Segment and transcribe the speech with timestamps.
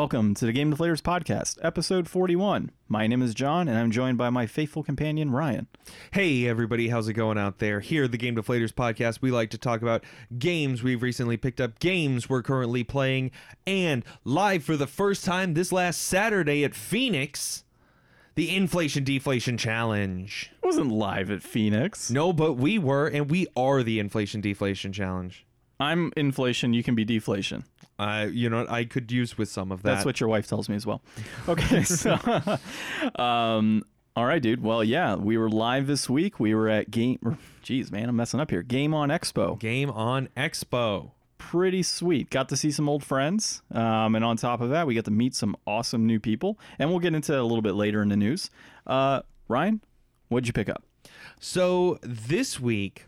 [0.00, 2.70] Welcome to the Game Deflators podcast, episode 41.
[2.88, 5.66] My name is John, and I'm joined by my faithful companion, Ryan.
[6.12, 7.80] Hey, everybody, how's it going out there?
[7.80, 10.02] Here, at the Game Deflators podcast, we like to talk about
[10.38, 13.30] games we've recently picked up, games we're currently playing,
[13.66, 17.64] and live for the first time this last Saturday at Phoenix,
[18.36, 20.50] the Inflation Deflation Challenge.
[20.62, 22.10] It wasn't live at Phoenix.
[22.10, 25.44] No, but we were, and we are the Inflation Deflation Challenge.
[25.80, 27.64] I'm inflation, you can be deflation.
[27.98, 29.94] Uh, you know, I could use with some of that.
[29.94, 31.02] That's what your wife tells me as well.
[31.48, 32.12] Okay, so,
[33.22, 33.82] um,
[34.14, 34.62] all right, dude.
[34.62, 36.38] Well, yeah, we were live this week.
[36.38, 37.38] We were at Game.
[37.64, 38.62] Jeez, man, I'm messing up here.
[38.62, 39.58] Game on Expo.
[39.58, 41.12] Game on Expo.
[41.38, 42.30] Pretty sweet.
[42.30, 45.10] Got to see some old friends, um, and on top of that, we got to
[45.10, 46.58] meet some awesome new people.
[46.78, 48.50] And we'll get into a little bit later in the news.
[48.86, 49.80] Uh, Ryan,
[50.28, 50.84] what'd you pick up?
[51.40, 53.06] So this week,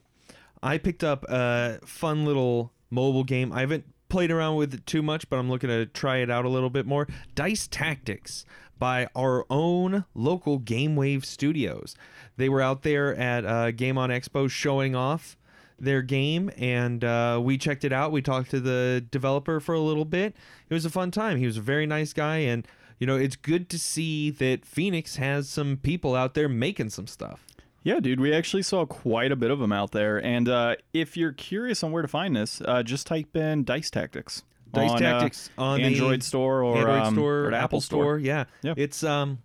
[0.62, 3.52] I picked up a fun little mobile game.
[3.52, 6.44] I haven't played around with it too much, but I'm looking to try it out
[6.44, 7.08] a little bit more.
[7.34, 8.44] Dice Tactics
[8.78, 11.96] by our own local Game Wave Studios.
[12.36, 15.36] They were out there at uh, Game on Expo showing off
[15.78, 18.12] their game, and uh, we checked it out.
[18.12, 20.34] We talked to the developer for a little bit.
[20.68, 21.38] It was a fun time.
[21.38, 22.66] He was a very nice guy, and
[22.98, 27.06] you know it's good to see that Phoenix has some people out there making some
[27.06, 27.46] stuff.
[27.82, 30.24] Yeah, dude, we actually saw quite a bit of them out there.
[30.24, 33.90] And uh, if you're curious on where to find this, uh, just type in Dice
[33.90, 34.44] Tactics.
[34.72, 38.18] Dice on, Tactics uh, on Android the Store or Android um, Store, or Apple, Store.
[38.18, 38.44] Yeah.
[38.62, 38.74] Yeah.
[38.76, 39.38] It's um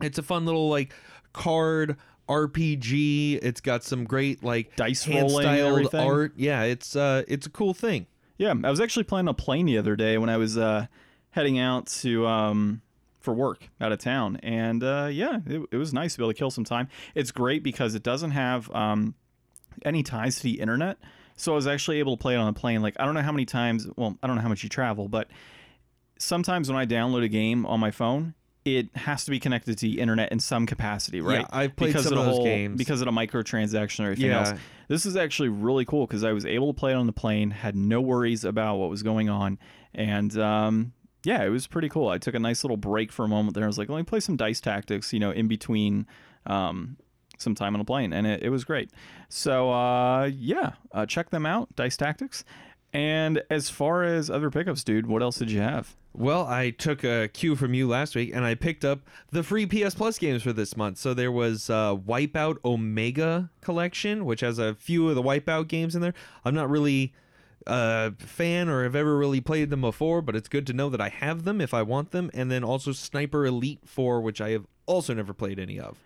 [0.00, 0.94] it's a fun little like
[1.32, 1.96] card
[2.28, 3.40] RPG.
[3.42, 6.32] It's got some great like Dice hand rolling styled art.
[6.36, 8.06] Yeah, it's uh it's a cool thing.
[8.38, 10.86] Yeah, I was actually playing a plane the other day when I was uh,
[11.30, 12.82] heading out to um,
[13.26, 16.32] for work out of town, and uh, yeah, it, it was nice to be able
[16.32, 16.88] to kill some time.
[17.14, 19.14] It's great because it doesn't have um,
[19.84, 20.96] any ties to the internet,
[21.36, 22.80] so I was actually able to play it on a plane.
[22.82, 23.86] Like I don't know how many times.
[23.96, 25.28] Well, I don't know how much you travel, but
[26.18, 28.34] sometimes when I download a game on my phone.
[28.64, 31.42] It has to be connected to the internet in some capacity, right?
[31.42, 32.76] Yeah, I've played because some of those whole, games.
[32.76, 34.48] because of the microtransaction or anything Yeah.
[34.48, 34.60] else.
[34.88, 37.52] This is actually really cool because I was able to play it on the plane,
[37.52, 39.60] had no worries about what was going on,
[39.94, 40.92] and um,
[41.26, 42.08] yeah, it was pretty cool.
[42.08, 43.64] I took a nice little break for a moment there.
[43.64, 46.06] I was like, let me play some dice tactics, you know, in between
[46.46, 46.96] um,
[47.36, 48.92] some time on a plane, and it, it was great.
[49.28, 52.44] So uh, yeah, uh, check them out, Dice Tactics.
[52.92, 55.96] And as far as other pickups, dude, what else did you have?
[56.14, 59.00] Well, I took a cue from you last week and I picked up
[59.32, 60.96] the free PS Plus games for this month.
[60.98, 65.96] So there was uh, Wipeout Omega Collection, which has a few of the Wipeout games
[65.96, 66.14] in there.
[66.44, 67.12] I'm not really
[67.66, 71.00] a fan or have ever really played them before, but it's good to know that
[71.00, 72.30] I have them if I want them.
[72.34, 75.98] And then also Sniper Elite 4, which I have also never played any of.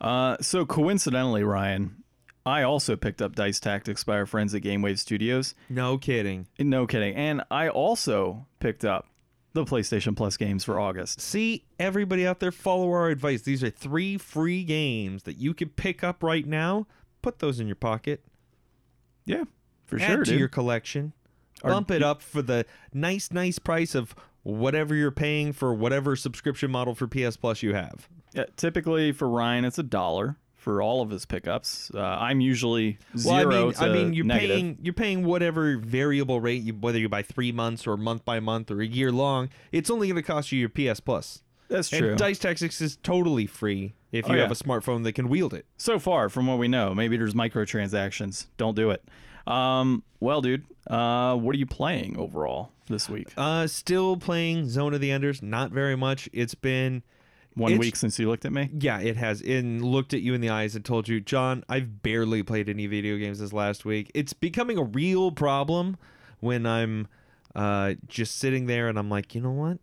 [0.00, 2.02] Uh, so coincidentally, Ryan,
[2.46, 5.54] I also picked up Dice Tactics by our friends at Game Wave Studios.
[5.68, 6.46] No kidding.
[6.58, 7.14] No kidding.
[7.14, 9.08] And I also picked up
[9.52, 11.20] the PlayStation Plus games for August.
[11.20, 13.42] See, everybody out there, follow our advice.
[13.42, 16.86] These are three free games that you can pick up right now.
[17.20, 18.24] Put those in your pocket.
[19.26, 19.44] Yeah,
[19.90, 20.38] for add sure, to dude.
[20.40, 21.12] your collection.
[21.62, 22.64] Are- Bump it up for the
[22.94, 27.74] nice, nice price of whatever you're paying for whatever subscription model for PS Plus you
[27.74, 28.08] have.
[28.32, 31.90] Yeah, typically for Ryan, it's a dollar for all of his pickups.
[31.94, 34.56] Uh, I'm usually Well, I zero mean, to I mean, you're negative.
[34.56, 38.40] paying you're paying whatever variable rate, you, whether you buy three months or month by
[38.40, 39.50] month or a year long.
[39.72, 41.42] It's only going to cost you your PS Plus.
[41.68, 42.10] That's true.
[42.10, 45.54] And Dice Tactics is totally free if Oh, you have a smartphone that can wield
[45.54, 45.66] it.
[45.76, 48.46] so far, from what we know, maybe there's microtransactions.
[48.56, 49.04] Don't do it.
[49.46, 53.28] Um, well, dude, uh, what are you playing overall this week?
[53.36, 55.42] Uh, still playing Zone of the Enders.
[55.42, 56.28] Not very much.
[56.32, 57.02] It's been
[57.54, 58.70] One it's- week since you looked at me.
[58.78, 59.40] Yeah, it has.
[59.40, 62.86] And looked at you in the eyes and told you, John, I've barely played any
[62.86, 64.10] video games this last week.
[64.14, 65.96] It's becoming a real problem
[66.40, 67.08] when I'm
[67.54, 69.78] uh, just sitting there and I'm like, you know what?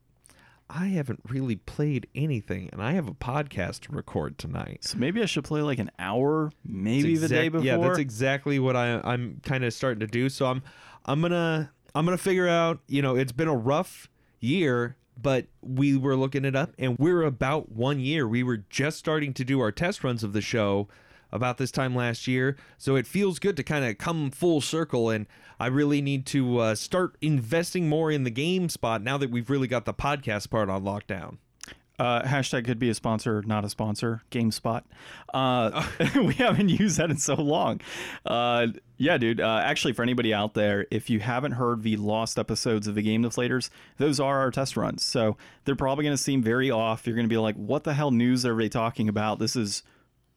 [0.70, 4.80] I haven't really played anything, and I have a podcast to record tonight.
[4.84, 7.66] So maybe I should play like an hour, maybe It's the day before.
[7.66, 10.28] Yeah, that's exactly what I, I'm kind of starting to do.
[10.30, 10.62] So I'm,
[11.06, 12.80] I'm gonna, I'm gonna figure out.
[12.88, 14.10] You know, it's been a rough
[14.40, 18.28] year, but we were looking it up, and we're about one year.
[18.28, 20.90] We were just starting to do our test runs of the show
[21.32, 25.10] about this time last year, so it feels good to kind of come full circle.
[25.10, 25.28] And
[25.60, 29.50] I really need to uh, start investing more in the game spot now that we've
[29.50, 31.38] really got the podcast part on lockdown.
[32.00, 34.22] Uh, hashtag could be a sponsor, not a sponsor.
[34.30, 34.84] GameSpot.
[35.34, 37.82] Uh, we haven't used that in so long.
[38.24, 39.42] Uh, yeah, dude.
[39.42, 43.02] Uh, actually, for anybody out there, if you haven't heard the lost episodes of the
[43.02, 45.04] Game Deflators, those are our test runs.
[45.04, 47.08] So they're probably going to seem very off.
[47.08, 49.82] You're going to be like, "What the hell news are they talking about?" This is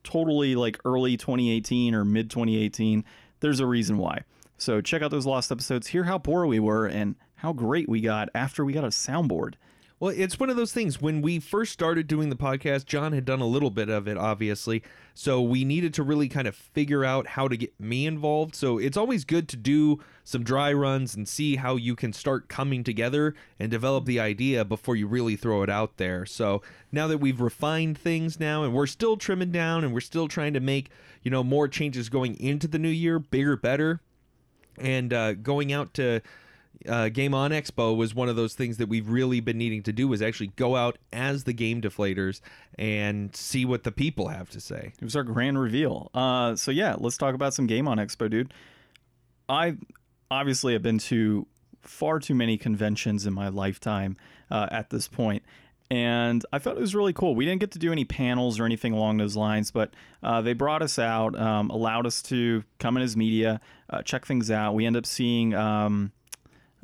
[0.04, 3.04] totally like early 2018 or mid 2018.
[3.40, 4.22] There's a reason why.
[4.58, 5.88] So check out those lost episodes.
[5.88, 9.54] Hear how poor we were and how great we got after we got a soundboard.
[10.00, 11.02] Well, it's one of those things.
[11.02, 14.16] When we first started doing the podcast, John had done a little bit of it,
[14.16, 14.82] obviously.
[15.12, 18.54] So we needed to really kind of figure out how to get me involved.
[18.54, 22.48] So it's always good to do some dry runs and see how you can start
[22.48, 26.24] coming together and develop the idea before you really throw it out there.
[26.24, 30.28] So now that we've refined things now and we're still trimming down and we're still
[30.28, 30.88] trying to make,
[31.22, 34.00] you know, more changes going into the new year, bigger, better,
[34.78, 36.22] and uh, going out to
[36.88, 39.92] uh, Game On Expo was one of those things that we've really been needing to
[39.92, 42.40] do was actually go out as the game deflators
[42.78, 44.92] and see what the people have to say.
[44.98, 46.10] It was our grand reveal.
[46.14, 48.54] Uh, so yeah, let's talk about some Game On Expo, dude.
[49.48, 49.76] I
[50.30, 51.46] obviously have been to
[51.82, 54.16] far too many conventions in my lifetime
[54.50, 55.42] uh, at this point,
[55.90, 57.34] and I thought it was really cool.
[57.34, 59.92] We didn't get to do any panels or anything along those lines, but
[60.22, 63.60] uh, they brought us out, um, allowed us to come in as media,
[63.90, 64.74] uh, check things out.
[64.74, 65.52] We end up seeing.
[65.52, 66.12] Um,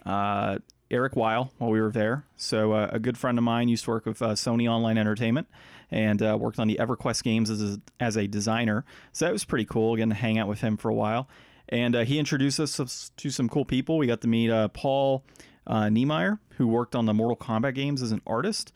[0.07, 0.59] uh,
[0.91, 2.25] Eric Weil while we were there.
[2.37, 5.49] So uh, a good friend of mine used to work with uh, Sony Online Entertainment
[5.91, 8.85] and uh, worked on the EverQuest games as a, as a designer.
[9.13, 9.97] So that was pretty cool.
[9.97, 11.29] Getting to hang out with him for a while,
[11.69, 13.99] and uh, he introduced us to some cool people.
[13.99, 15.25] We got to meet uh, Paul
[15.67, 18.73] uh, Niemeyer, who worked on the Mortal Kombat games as an artist.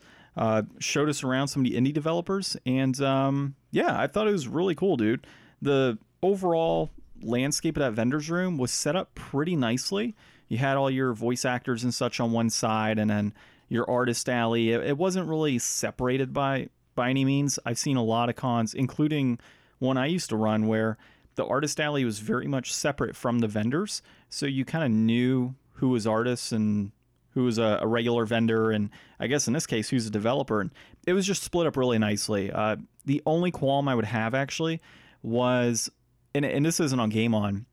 [0.79, 4.47] showed us around some of the indie developers, and um, yeah, I thought it was
[4.47, 5.25] really cool, dude.
[5.61, 6.91] The overall
[7.23, 10.15] landscape of that vendor's room was set up pretty nicely
[10.51, 13.33] you had all your voice actors and such on one side, and then
[13.69, 14.71] your artist alley.
[14.71, 17.57] It, it wasn't really separated by by any means.
[17.65, 19.39] I've seen a lot of cons, including
[19.79, 20.97] one I used to run, where
[21.35, 25.55] the artist alley was very much separate from the vendors, so you kind of knew
[25.75, 26.91] who was artists and
[27.33, 28.89] who was a, a, regular vendor, and
[29.21, 30.59] I guess in this case, who's a developer.
[30.59, 30.71] And
[31.07, 32.51] it was just split up really nicely.
[32.51, 32.75] Uh,
[33.05, 34.81] the only qualm I would have actually
[35.23, 35.89] was,
[36.33, 37.65] and, and this isn't on Game On,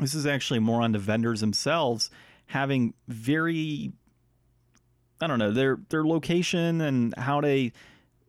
[0.00, 2.10] this is actually more on the vendors themselves
[2.46, 3.92] having very
[5.20, 7.72] I don't know, their their location and how they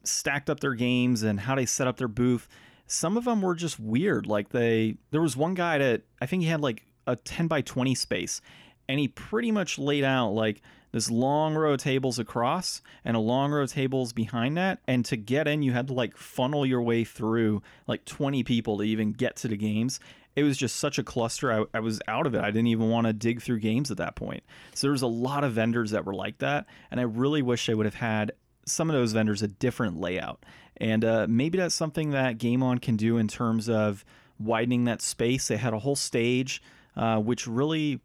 [0.04, 2.48] stacked up their games and how they set up their booth.
[2.86, 4.28] Some of them were just weird.
[4.28, 7.62] Like they there was one guy that I think he had like a 10 by
[7.62, 8.42] 20 space
[8.88, 10.62] and he pretty much laid out like
[10.94, 15.04] this long row of tables across and a long row of tables behind that and
[15.04, 18.84] to get in you had to like funnel your way through like 20 people to
[18.84, 20.00] even get to the games
[20.36, 21.52] it was just such a cluster.
[21.52, 22.42] I, I was out of it.
[22.42, 24.44] I didn't even want to dig through games at that point.
[24.74, 27.68] So there was a lot of vendors that were like that, and I really wish
[27.68, 28.32] they would have had
[28.66, 30.44] some of those vendors a different layout.
[30.78, 34.04] And uh, maybe that's something that Game On can do in terms of
[34.40, 35.48] widening that space.
[35.48, 36.64] They had a whole stage,
[36.96, 38.02] uh, which really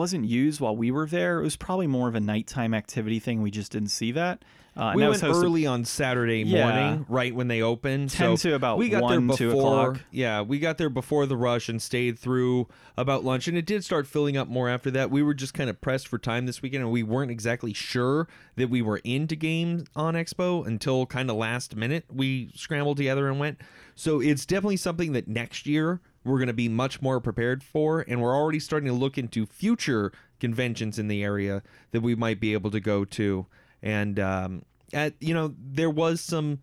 [0.00, 1.40] wasn't used while we were there.
[1.40, 3.42] It was probably more of a nighttime activity thing.
[3.42, 4.42] We just didn't see that.
[4.74, 8.08] Uh, we went hosted, early on Saturday morning, yeah, right when they opened.
[8.08, 10.00] Ten so to about we got one, there before.
[10.10, 12.66] Yeah, we got there before the rush and stayed through
[12.96, 15.10] about lunch, and it did start filling up more after that.
[15.10, 18.26] We were just kind of pressed for time this weekend, and we weren't exactly sure
[18.56, 22.06] that we were into games on Expo until kind of last minute.
[22.10, 23.60] We scrambled together and went.
[23.96, 28.04] So it's definitely something that next year we're going to be much more prepared for,
[28.06, 31.62] and we're already starting to look into future conventions in the area
[31.92, 33.46] that we might be able to go to.
[33.82, 34.62] And um,
[34.92, 36.60] at you know there was some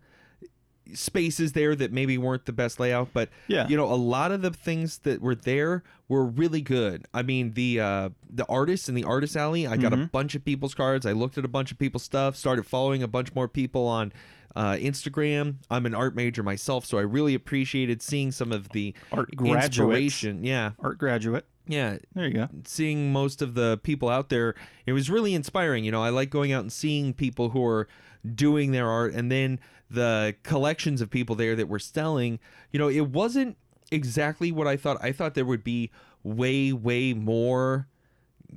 [0.94, 3.68] spaces there that maybe weren't the best layout but yeah.
[3.68, 7.04] you know a lot of the things that were there were really good.
[7.12, 10.02] I mean the uh the artists in the artist alley i got mm-hmm.
[10.02, 11.04] a bunch of people's cards.
[11.04, 14.12] I looked at a bunch of people's stuff started following a bunch more people on
[14.56, 15.56] uh, Instagram.
[15.70, 20.44] I'm an art major myself, so I really appreciated seeing some of the art graduation.
[20.44, 21.46] Yeah, art graduate.
[21.66, 22.48] Yeah, there you go.
[22.64, 24.54] Seeing most of the people out there,
[24.86, 25.84] it was really inspiring.
[25.84, 27.88] You know, I like going out and seeing people who are
[28.34, 32.38] doing their art, and then the collections of people there that were selling.
[32.72, 33.56] You know, it wasn't
[33.90, 34.98] exactly what I thought.
[35.02, 35.90] I thought there would be
[36.22, 37.86] way, way more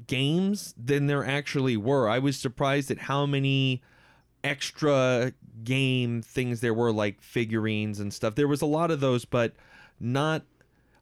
[0.07, 2.07] games than there actually were.
[2.07, 3.81] I was surprised at how many
[4.43, 5.33] extra
[5.63, 8.35] game things there were, like figurines and stuff.
[8.35, 9.53] There was a lot of those, but
[9.99, 10.43] not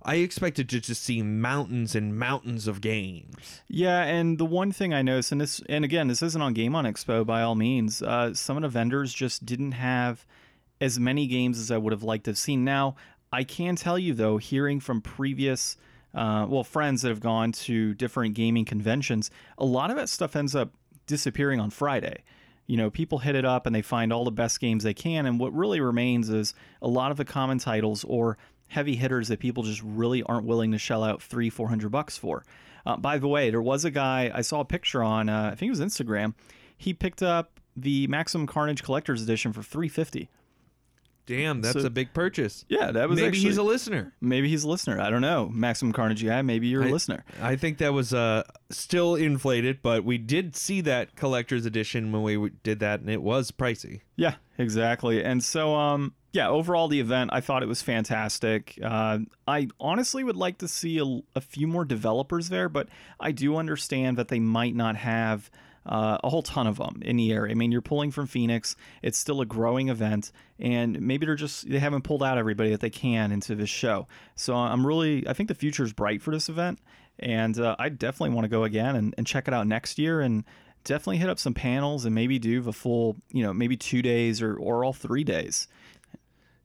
[0.01, 3.61] I expected to just see mountains and mountains of games.
[3.67, 6.73] Yeah, and the one thing I noticed, and this, and again, this isn't on Game
[6.73, 8.01] on Expo by all means.
[8.01, 10.25] Uh, some of the vendors just didn't have
[10.79, 12.63] as many games as I would have liked to have seen.
[12.63, 12.95] Now,
[13.33, 15.75] I can tell you though, hearing from previous,
[16.13, 20.35] uh, well, friends that have gone to different gaming conventions, a lot of that stuff
[20.35, 20.71] ends up
[21.07, 22.23] disappearing on Friday.
[22.69, 25.25] You know, people hit it up and they find all the best games they can,
[25.25, 29.39] and what really remains is a lot of the common titles or heavy hitters that
[29.39, 32.45] people just really aren't willing to shell out three, four hundred bucks for.
[32.85, 35.55] Uh, by the way, there was a guy I saw a picture on, uh, I
[35.55, 36.35] think it was Instagram.
[36.77, 40.29] He picked up the Maximum Carnage Collector's Edition for three fifty.
[41.29, 42.65] Damn, that's So- a big purchase.
[42.67, 44.13] Yeah, that was Maybe actually, he's a listener.
[44.19, 44.99] maybe he's a listener.
[44.99, 45.47] I don't know.
[45.53, 47.23] Maximum Carnage guy, maybe you're a listener.
[47.41, 52.23] I think that was uh, still inflated, but we did see that collector's edition when
[52.23, 54.01] we did that, and it was pricey.
[54.15, 55.23] Yeah, exactly.
[55.23, 58.77] And so, um, yeah, overall, the event, I thought it was fantastic.
[58.83, 63.31] Uh, I honestly would like to see a, a few more developers there, but I
[63.31, 65.49] do understand that they might not have
[65.85, 67.51] uh, a whole ton of them in the area.
[67.51, 71.69] I mean, you're pulling from Phoenix, it's still a growing event, and maybe they're just,
[71.69, 74.07] they haven't pulled out everybody that they can into this show.
[74.35, 76.79] So I'm really, I think the future is bright for this event.
[77.21, 80.21] And uh, I definitely want to go again and, and check it out next year
[80.21, 80.45] and
[80.85, 84.41] definitely hit up some panels and maybe do the full, you know, maybe two days
[84.41, 85.67] or, or all three days.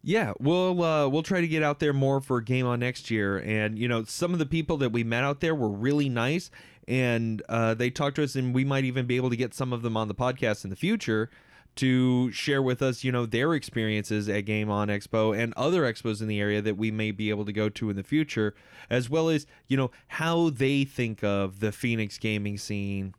[0.06, 3.38] Yeah, we'll uh, we'll try to get out there more for Game On next year,
[3.38, 6.50] and you know some of the people that we met out there were really nice,
[6.86, 9.72] and uh, they talked to us, and we might even be able to get some
[9.72, 11.30] of them on the podcast in the future
[11.76, 16.20] to share with us, you know, their experiences at Game On Expo and other expos
[16.20, 18.54] in the area that we may be able to go to in the future,
[18.90, 23.14] as well as you know how they think of the Phoenix gaming scene.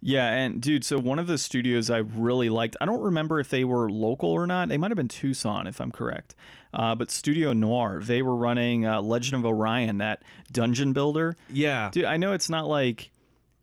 [0.00, 3.48] Yeah, and dude, so one of the studios I really liked, I don't remember if
[3.48, 4.68] they were local or not.
[4.68, 6.34] They might have been Tucson, if I'm correct.
[6.72, 11.36] Uh, but Studio Noir, they were running uh, Legend of Orion, that dungeon builder.
[11.50, 13.10] Yeah, Dude, I know it's not like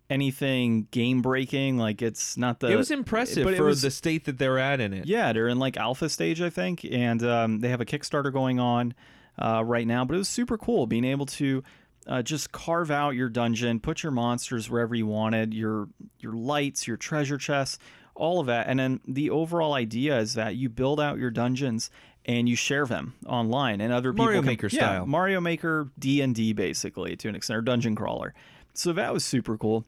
[0.10, 2.68] anything game breaking, like it's not the.
[2.68, 5.06] it was impressive but for was- the state that they're at in it.
[5.06, 8.60] Yeah, they're in like alpha stage, I think, and um, they have a Kickstarter going
[8.60, 8.94] on
[9.40, 10.04] uh, right now.
[10.06, 11.64] But it was super cool being able to
[12.08, 15.88] uh, just carve out your dungeon, put your monsters wherever you wanted, your
[16.20, 17.80] your lights, your treasure chests,
[18.16, 21.90] all of that, and then the overall idea is that you build out your dungeons
[22.26, 25.06] and you share them online, and other people Mario can- Maker yeah, style.
[25.06, 28.34] Mario Maker D and D basically to an extent, or dungeon crawler.
[28.74, 29.86] So that was super cool.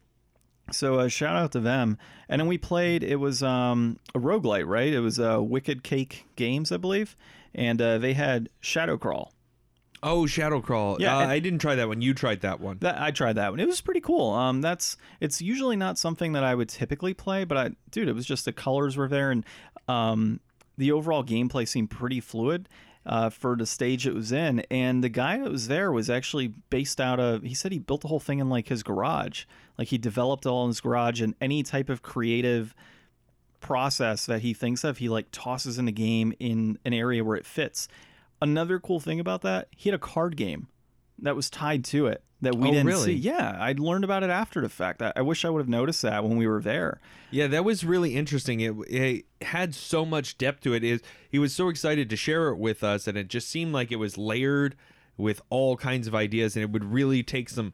[0.71, 1.97] So uh, shout out to them.
[2.27, 3.03] And then we played.
[3.03, 4.91] It was um, a roguelite, right?
[4.91, 7.15] It was uh, Wicked Cake Games, I believe,
[7.55, 9.31] and uh, they had Shadow Crawl.
[10.03, 10.97] Oh, Shadow Crawl.
[10.99, 12.01] Yeah, uh, I didn't try that one.
[12.01, 12.77] You tried that one.
[12.81, 13.59] That I tried that one.
[13.59, 14.31] It was pretty cool.
[14.31, 18.15] Um, that's it's usually not something that I would typically play, but I, dude, it
[18.15, 19.43] was just the colors were there, and
[19.87, 20.39] um,
[20.77, 22.69] the overall gameplay seemed pretty fluid.
[23.05, 26.49] Uh, for the stage it was in, and the guy that was there was actually
[26.69, 27.41] based out of.
[27.41, 29.45] He said he built the whole thing in like his garage,
[29.77, 32.75] like he developed it all in his garage, and any type of creative
[33.61, 37.37] process that he thinks of, he like tosses in the game in an area where
[37.37, 37.87] it fits.
[38.41, 40.67] Another cool thing about that, he had a card game
[41.19, 43.05] that was tied to it that we Oh, didn't really?
[43.05, 43.13] see.
[43.13, 45.01] Yeah, I learned about it after the fact.
[45.01, 46.99] I, I wish I would have noticed that when we were there.
[47.31, 48.59] Yeah, that was really interesting.
[48.59, 50.83] It, it had so much depth to it.
[50.83, 51.01] Is
[51.31, 53.95] he was so excited to share it with us, and it just seemed like it
[53.95, 54.75] was layered
[55.17, 57.73] with all kinds of ideas, and it would really take some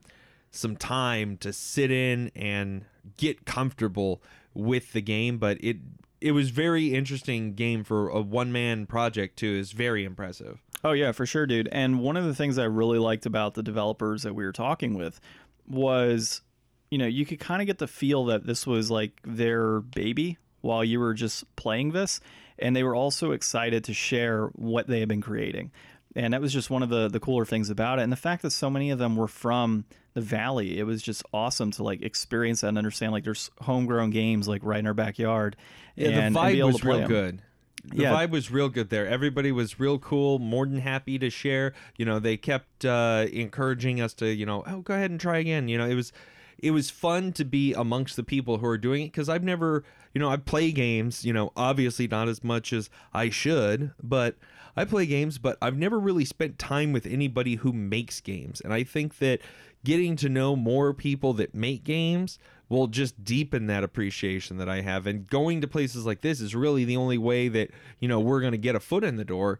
[0.50, 2.86] some time to sit in and
[3.18, 4.22] get comfortable
[4.54, 5.38] with the game.
[5.40, 5.76] But it
[6.24, 9.56] it was very interesting game for a one man project too.
[9.56, 10.64] Is very impressive.
[10.82, 11.68] Oh yeah, for sure, dude.
[11.72, 14.94] And one of the things I really liked about the developers that we were talking
[14.94, 15.20] with
[15.68, 16.42] was,
[16.90, 20.38] you know, you could kind of get the feel that this was like their baby
[20.62, 22.22] while you were just playing this,
[22.58, 25.72] and they were also excited to share what they had been creating.
[26.16, 28.04] And that was just one of the the cooler things about it.
[28.04, 31.24] And the fact that so many of them were from the valley, it was just
[31.34, 34.94] awesome to like experience that and understand like there's homegrown games like right in our
[34.94, 35.56] backyard.
[35.96, 37.42] Yeah, and, the vibe was real good.
[37.86, 38.14] The Yeah.
[38.14, 39.08] vibe was real good there.
[39.08, 41.74] Everybody was real cool, more than happy to share.
[41.98, 45.40] You know, they kept uh, encouraging us to, you know, oh, go ahead and try
[45.40, 45.68] again.
[45.68, 46.14] You know, it was
[46.60, 49.84] it was fun to be amongst the people who are doing it because I've never,
[50.14, 51.26] you know, I play games.
[51.26, 54.38] You know, obviously not as much as I should, but
[54.76, 55.38] I play games.
[55.38, 59.42] But I've never really spent time with anybody who makes games, and I think that
[59.84, 62.40] getting to know more people that make games
[62.70, 65.06] will just deepen that appreciation that I have.
[65.06, 68.40] And going to places like this is really the only way that, you know, we're
[68.40, 69.60] going to get a foot in the door.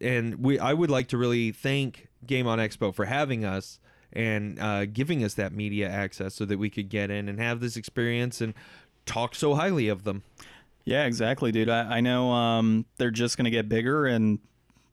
[0.00, 3.80] And we I would like to really thank Game on Expo for having us
[4.12, 7.60] and uh, giving us that media access so that we could get in and have
[7.60, 8.54] this experience and
[9.06, 10.22] talk so highly of them.
[10.84, 11.68] Yeah, exactly, dude.
[11.68, 14.40] I, I know um, they're just going to get bigger, and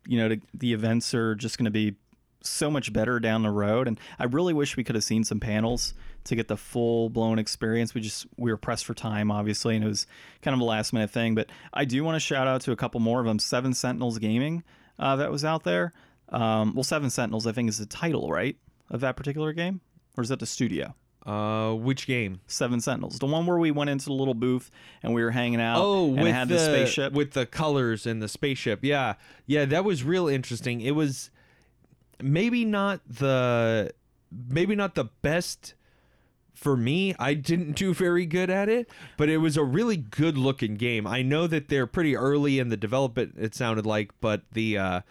[0.10, 1.96] you know the, the events are just going to be
[2.42, 3.88] so much better down the road.
[3.88, 5.94] And I really wish we could have seen some panels
[6.26, 7.94] to get the full blown experience.
[7.94, 10.08] We just we were pressed for time, obviously, and it was
[10.42, 11.36] kind of a last minute thing.
[11.36, 13.40] But I do want to shout out to a couple more of them.
[13.40, 14.64] Seven Sentinels Gaming
[14.98, 15.94] uh, that was out there.
[16.30, 18.58] Um, well, Seven Sentinels, I think, is the title, right,
[18.90, 19.82] of that particular game,
[20.18, 20.96] or is that the studio?
[21.26, 22.40] Uh, which game?
[22.48, 24.72] Seven Sentinels, the one where we went into the little booth
[25.04, 25.78] and we were hanging out.
[25.80, 27.14] Oh, and with it had the, the spaceship.
[27.14, 28.80] with the colors and the spaceship.
[28.84, 30.82] Yeah, yeah, that was real interesting.
[30.82, 31.30] It was
[32.22, 33.92] maybe not the
[34.32, 35.76] maybe not the best
[36.60, 40.38] for me, I didn't do very good at it, but it was a really good
[40.38, 41.08] looking game.
[41.08, 43.36] I know that they're pretty early in the development.
[43.40, 45.02] It sounded like, but the uh,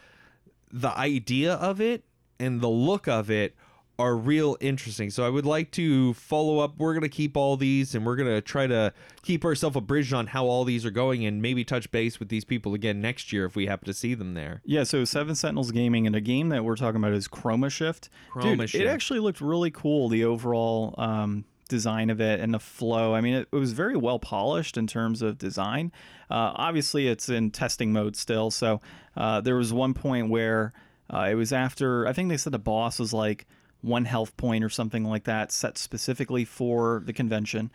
[0.71, 2.05] the idea of it
[2.39, 3.57] and the look of it
[3.99, 5.11] are real interesting.
[5.11, 6.79] So I would like to follow up.
[6.79, 10.47] We're gonna keep all these, and we're gonna try to keep ourselves abridged on how
[10.47, 13.57] all these are going, and maybe touch base with these people again next year if
[13.57, 14.63] we happen to see them there.
[14.65, 18.09] Yeah, so Seven Sentinels Gaming and a game that we're talking about is Chroma Shift.
[18.33, 18.85] Chroma Dude, Shift.
[18.85, 20.09] it actually looked really cool.
[20.09, 23.15] The overall um, design of it and the flow.
[23.15, 25.91] I mean, it, it was very well polished in terms of design.
[26.31, 28.51] Uh, obviously, it's in testing mode still.
[28.51, 28.81] So
[29.17, 30.73] uh, there was one point where
[31.13, 32.07] uh, it was after.
[32.07, 33.47] I think they said the boss was like
[33.81, 37.71] one health point or something like that, set specifically for the convention.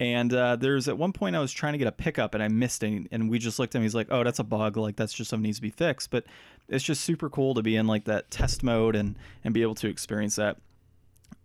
[0.00, 2.48] And uh, there's at one point I was trying to get a pickup and I
[2.48, 3.08] missed it.
[3.12, 3.82] And we just looked at him.
[3.82, 4.76] He's like, "Oh, that's a bug.
[4.76, 6.24] Like that's just something needs to be fixed." But
[6.68, 9.76] it's just super cool to be in like that test mode and and be able
[9.76, 10.56] to experience that.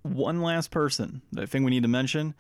[0.02, 2.34] One last person that I think we need to mention: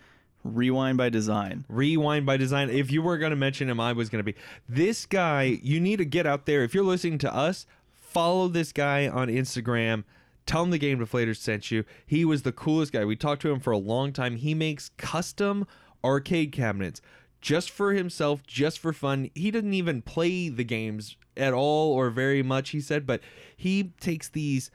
[0.43, 1.65] Rewind by Design.
[1.67, 2.69] Rewind by Design.
[2.69, 4.39] If you were going to mention him, I was going to be.
[4.67, 6.63] This guy, you need to get out there.
[6.63, 10.03] If you're listening to us, follow this guy on Instagram.
[10.47, 11.83] Tell him the Game Deflators sent you.
[12.05, 13.05] He was the coolest guy.
[13.05, 14.37] We talked to him for a long time.
[14.37, 15.67] He makes custom
[16.03, 17.01] arcade cabinets
[17.41, 19.29] just for himself, just for fun.
[19.35, 23.21] He doesn't even play the games at all or very much, he said, but
[23.55, 24.71] he takes these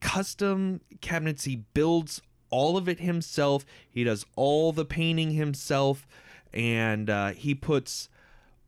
[0.00, 1.44] custom cabinets.
[1.44, 3.64] He builds all of it himself.
[3.88, 6.06] He does all the painting himself,
[6.52, 8.08] and uh, he puts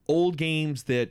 [0.07, 1.11] old games that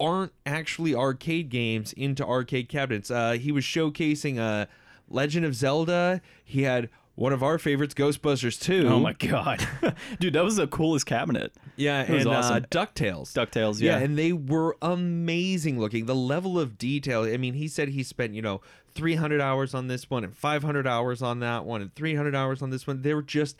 [0.00, 3.10] aren't actually arcade games into arcade cabinets.
[3.10, 4.66] Uh, he was showcasing uh,
[5.08, 6.20] Legend of Zelda.
[6.44, 8.86] He had one of our favorites, Ghostbusters 2.
[8.88, 9.66] Oh my god,
[10.20, 11.52] dude, that was the coolest cabinet.
[11.74, 12.56] Yeah, it was and awesome.
[12.56, 13.32] uh, DuckTales.
[13.32, 13.98] Ducktales, Yeah.
[13.98, 14.04] yeah.
[14.04, 16.06] and they were amazing looking.
[16.06, 17.22] The level of detail.
[17.24, 18.60] I mean, he said he spent, you know,
[18.94, 22.70] 300 hours on this one and 500 hours on that one and 300 hours on
[22.70, 23.02] this one.
[23.02, 23.56] They were just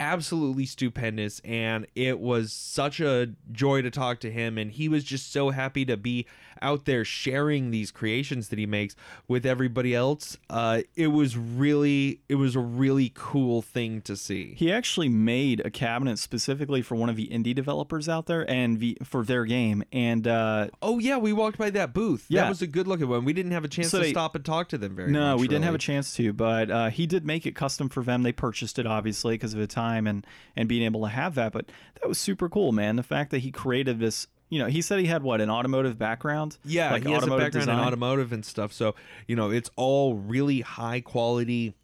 [0.00, 5.02] absolutely stupendous and it was such a joy to talk to him and he was
[5.04, 6.26] just so happy to be
[6.60, 8.96] out there sharing these creations that he makes
[9.28, 14.54] with everybody else uh it was really it was a really cool thing to see
[14.56, 18.80] He actually made a cabinet specifically for one of the indie developers out there and
[18.80, 19.82] the, for their game.
[19.92, 22.26] And uh, Oh yeah, we walked by that booth.
[22.28, 22.42] Yeah.
[22.42, 23.24] That was a good looking one.
[23.24, 25.14] We didn't have a chance So to they- stop and talk to them very much.
[25.20, 27.88] no, much, we didn't have a chance to, but uh, he did make it custom
[27.88, 28.22] for them.
[28.22, 31.52] They purchased it obviously because of the time and and being able to have that.
[31.52, 31.70] But
[32.00, 32.96] that was super cool, man.
[32.96, 34.26] The fact that he created this.
[34.50, 36.56] You know, he said he had what an automotive background.
[36.64, 37.86] Yeah, like he has a automotive background in design?
[37.86, 38.72] automotive and stuff.
[38.72, 38.94] So,
[39.26, 41.74] you know, it's all really high quality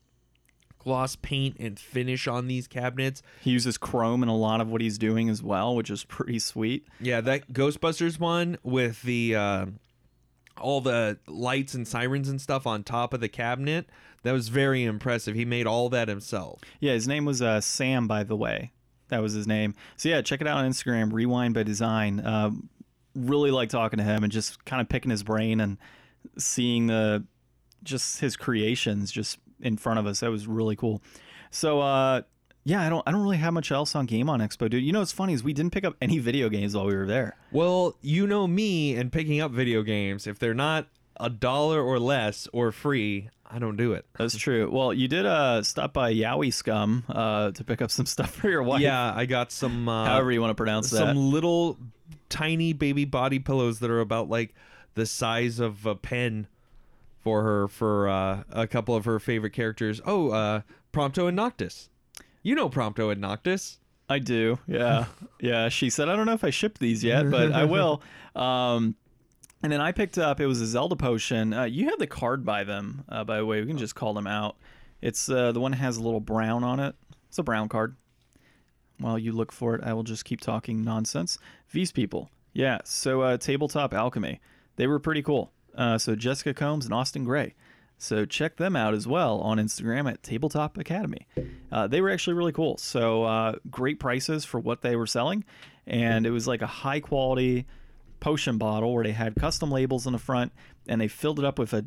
[0.78, 3.22] gloss paint and finish on these cabinets.
[3.40, 6.38] He uses chrome in a lot of what he's doing as well, which is pretty
[6.38, 6.86] sweet.
[7.00, 9.66] Yeah, that Ghostbusters one with the uh,
[10.60, 13.86] all the lights and sirens and stuff on top of the cabinet,
[14.24, 15.34] that was very impressive.
[15.34, 16.60] He made all that himself.
[16.80, 18.72] Yeah, his name was uh, Sam, by the way.
[19.08, 19.74] That was his name.
[19.96, 21.12] So yeah, check it out on Instagram.
[21.12, 22.24] Rewind by Design.
[22.24, 22.68] Um,
[23.14, 25.78] really like talking to him and just kind of picking his brain and
[26.38, 27.24] seeing the
[27.82, 30.20] just his creations just in front of us.
[30.20, 31.02] That was really cool.
[31.50, 32.22] So uh,
[32.64, 34.82] yeah, I don't I don't really have much else on Game on Expo, dude.
[34.82, 37.06] You know what's funny is we didn't pick up any video games while we were
[37.06, 37.36] there.
[37.52, 40.26] Well, you know me and picking up video games.
[40.26, 40.88] If they're not
[41.20, 44.04] a dollar or less or free, I don't do it.
[44.18, 44.68] That's true.
[44.68, 48.50] Well, you did uh, stop by Yowie Scum uh, to pick up some stuff for
[48.50, 48.80] your wife.
[48.80, 49.88] Yeah, I got some.
[49.88, 50.96] Uh, However you want to pronounce that.
[50.96, 51.78] some little
[52.28, 54.56] tiny baby body pillows that are about like
[54.94, 56.48] the size of a pen
[57.20, 60.00] for her for uh, a couple of her favorite characters.
[60.04, 60.62] Oh, uh,
[60.92, 61.88] Prompto and Noctis.
[62.42, 63.78] You know Prompto and Noctis.
[64.08, 64.58] I do.
[64.66, 65.04] Yeah.
[65.40, 65.68] yeah.
[65.68, 68.02] She said, I don't know if I shipped these yet, but I will.
[68.34, 68.96] Um,
[69.64, 71.54] and then I picked up, it was a Zelda potion.
[71.54, 73.62] Uh, you have the card by them, uh, by the way.
[73.62, 74.56] We can just call them out.
[75.00, 76.94] It's uh, the one that has a little brown on it.
[77.28, 77.96] It's a brown card.
[78.98, 81.38] While you look for it, I will just keep talking nonsense.
[81.72, 82.30] These people.
[82.52, 82.80] Yeah.
[82.84, 84.38] So, uh, Tabletop Alchemy.
[84.76, 85.50] They were pretty cool.
[85.74, 87.54] Uh, so, Jessica Combs and Austin Gray.
[87.96, 91.26] So check them out as well on Instagram at Tabletop Alchemy.
[91.72, 92.76] Uh, they were actually really cool.
[92.76, 95.44] So uh, great prices for what they were selling,
[95.86, 97.66] and it was like a high quality
[98.20, 100.52] potion bottle where they had custom labels on the front,
[100.88, 101.84] and they filled it up with a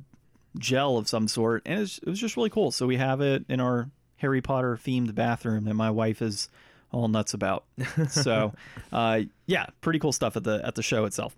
[0.60, 2.72] gel of some sort, and it was, it was just really cool.
[2.72, 6.50] So we have it in our Harry Potter themed bathroom that my wife is
[6.92, 7.66] all nuts about.
[8.10, 8.54] so
[8.92, 11.36] uh, yeah, pretty cool stuff at the at the show itself.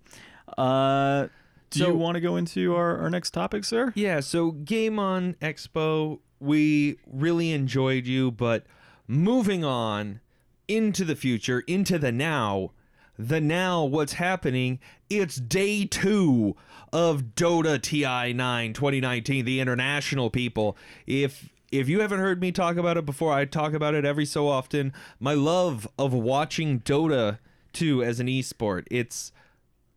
[0.58, 1.28] Uh,
[1.69, 3.91] do So- you want to go into our, our next topic, sir?
[3.95, 8.65] Yeah, so Game On Expo, we really enjoyed you, but
[9.08, 10.19] moving on
[10.67, 12.71] into the future, into the now,
[13.19, 14.79] the now, what's happening?
[15.10, 16.55] It's day two
[16.93, 20.77] of Dota TI 9 2019, the international people.
[21.05, 24.25] If if you haven't heard me talk about it before, I talk about it every
[24.25, 24.93] so often.
[25.19, 27.39] My love of watching Dota
[27.73, 28.88] 2 as an esport.
[28.89, 29.34] It's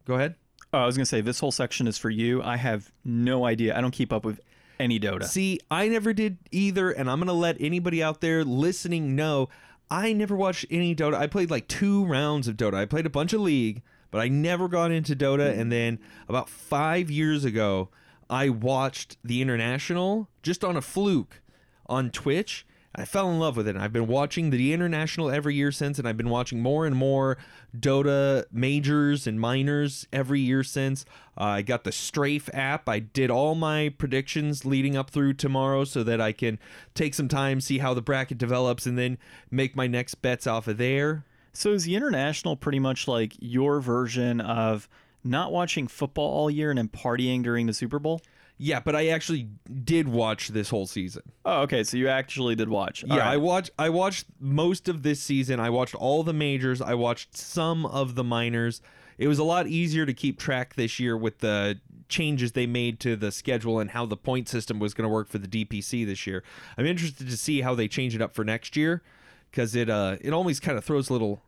[0.04, 0.34] go ahead.
[0.72, 2.42] Oh, I was gonna say this whole section is for you.
[2.42, 3.78] I have no idea.
[3.78, 4.40] I don't keep up with
[4.80, 5.24] any Dota.
[5.24, 9.48] See, I never did either, and I'm gonna let anybody out there listening know
[9.92, 11.16] I never watched any Dota.
[11.16, 12.76] I played like two rounds of Dota.
[12.76, 15.56] I played a bunch of League, but I never got into Dota.
[15.56, 15.98] And then
[16.30, 17.90] about five years ago,
[18.30, 21.42] I watched the International just on a fluke
[21.84, 22.66] on Twitch.
[22.94, 23.76] I fell in love with it.
[23.76, 27.38] I've been watching the International every year since, and I've been watching more and more
[27.74, 31.06] Dota majors and minors every year since.
[31.38, 32.90] Uh, I got the Strafe app.
[32.90, 36.58] I did all my predictions leading up through tomorrow so that I can
[36.94, 39.16] take some time, see how the bracket develops, and then
[39.50, 41.24] make my next bets off of there.
[41.54, 44.86] So is the international pretty much like your version of
[45.24, 48.20] not watching football all year and then partying during the Super Bowl?
[48.64, 49.48] Yeah, but I actually
[49.82, 51.22] did watch this whole season.
[51.44, 51.82] Oh, okay.
[51.82, 53.02] So you actually did watch.
[53.02, 53.36] All yeah, I right.
[53.38, 55.58] watched I watched most of this season.
[55.58, 56.80] I watched all the majors.
[56.80, 58.80] I watched some of the minors.
[59.18, 63.00] It was a lot easier to keep track this year with the changes they made
[63.00, 66.06] to the schedule and how the point system was going to work for the DPC
[66.06, 66.44] this year.
[66.78, 69.02] I'm interested to see how they change it up for next year
[69.50, 71.42] cuz it uh it always kind of throws a little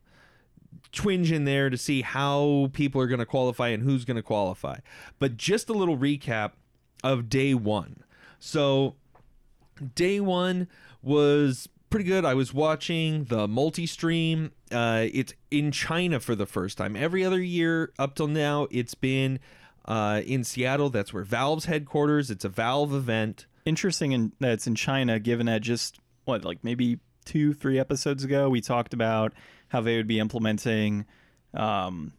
[0.90, 4.22] twinge in there to see how people are going to qualify and who's going to
[4.22, 4.78] qualify.
[5.20, 6.52] But just a little recap
[7.04, 8.02] of day 1.
[8.40, 8.96] So
[9.94, 10.68] day one
[11.02, 12.24] was pretty good.
[12.24, 14.52] I was watching the multi stream.
[14.72, 16.96] Uh, it's in China for the first time.
[16.96, 19.38] Every other year up till now, it's been
[19.84, 20.90] uh, in Seattle.
[20.90, 22.30] That's where Valve's headquarters.
[22.30, 23.46] It's a Valve event.
[23.64, 28.24] Interesting in, that it's in China, given that just what, like maybe two, three episodes
[28.24, 29.32] ago, we talked about
[29.68, 31.06] how they would be implementing
[31.54, 32.12] um,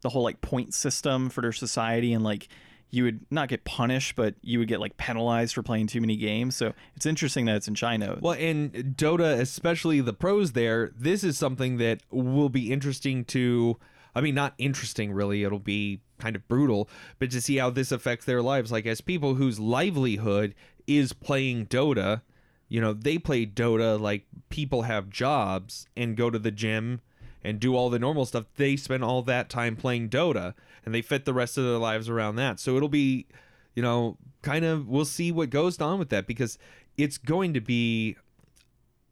[0.00, 2.48] the whole like point system for their society and like
[2.90, 6.16] you would not get punished, but you would get like penalized for playing too many
[6.16, 6.56] games.
[6.56, 8.18] So it's interesting that it's in China.
[8.20, 13.78] Well, and Dota, especially the pros there, this is something that will be interesting to.
[14.14, 15.44] I mean, not interesting really.
[15.44, 18.72] It'll be kind of brutal, but to see how this affects their lives.
[18.72, 20.54] Like, as people whose livelihood
[20.86, 22.22] is playing Dota,
[22.68, 27.00] you know, they play Dota like people have jobs and go to the gym
[27.46, 28.44] and do all the normal stuff.
[28.56, 30.54] They spend all that time playing Dota
[30.84, 32.58] and they fit the rest of their lives around that.
[32.58, 33.26] So it'll be,
[33.74, 36.58] you know, kind of, we'll see what goes on with that because
[36.96, 38.16] it's going to be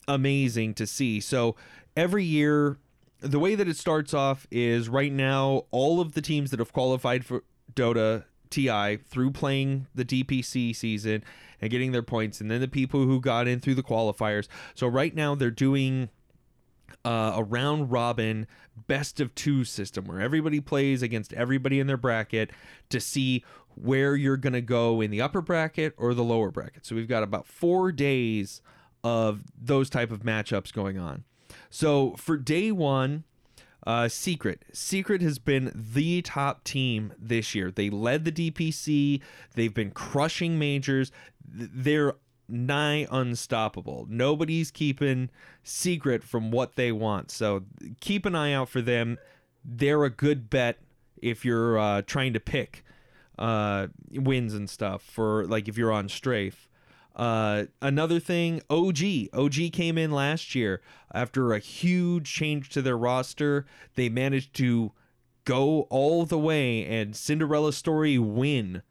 [0.09, 1.21] amazing to see.
[1.21, 1.55] So
[1.97, 2.79] every year,
[3.21, 6.73] the way that it starts off is right now, all of the teams that have
[6.73, 11.23] qualified for Dota TI through playing the DPC season
[11.61, 14.49] and getting their points, and then the people who got in through the qualifiers.
[14.75, 16.11] So right now, they're doing
[17.05, 18.47] uh, a round robin
[18.87, 22.51] best of two system where everybody plays against everybody in their bracket
[22.89, 23.45] to see
[23.77, 26.87] where you're going to go in the upper bracket or the lower bracket.
[26.87, 28.63] So we've got about four days
[29.03, 31.25] of those type of matchups going on.
[31.71, 33.25] So for day one,
[33.87, 34.65] uh, Secret.
[34.73, 37.71] Secret has been the top team this year.
[37.71, 39.21] They led the DPC.
[39.55, 41.13] They've been crushing majors.
[41.47, 42.15] They're
[42.49, 44.07] nigh unstoppable.
[44.09, 45.31] Nobody's keeping
[45.63, 47.31] Secret from what they want.
[47.31, 47.65] So
[48.01, 49.19] keep an eye out for them.
[49.65, 50.79] They're a good bet
[51.21, 52.85] if you're uh, trying to pick
[53.39, 56.69] uh, wins and stuff for like if you're on strafe.
[57.17, 58.99] Uh, another thing, OG.
[59.33, 63.67] OG came in last year after a huge change to their roster.
[63.95, 64.93] They managed to
[65.45, 68.83] go all the way and Cinderella story win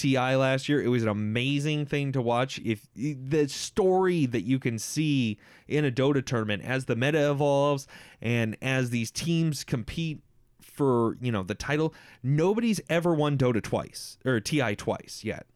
[0.00, 0.82] TI last year.
[0.82, 2.58] It was an amazing thing to watch.
[2.64, 7.86] If the story that you can see in a Dota tournament as the meta evolves
[8.20, 10.20] and as these teams compete
[10.62, 15.46] for, you know, the title, nobody's ever won Dota twice or TI twice yet.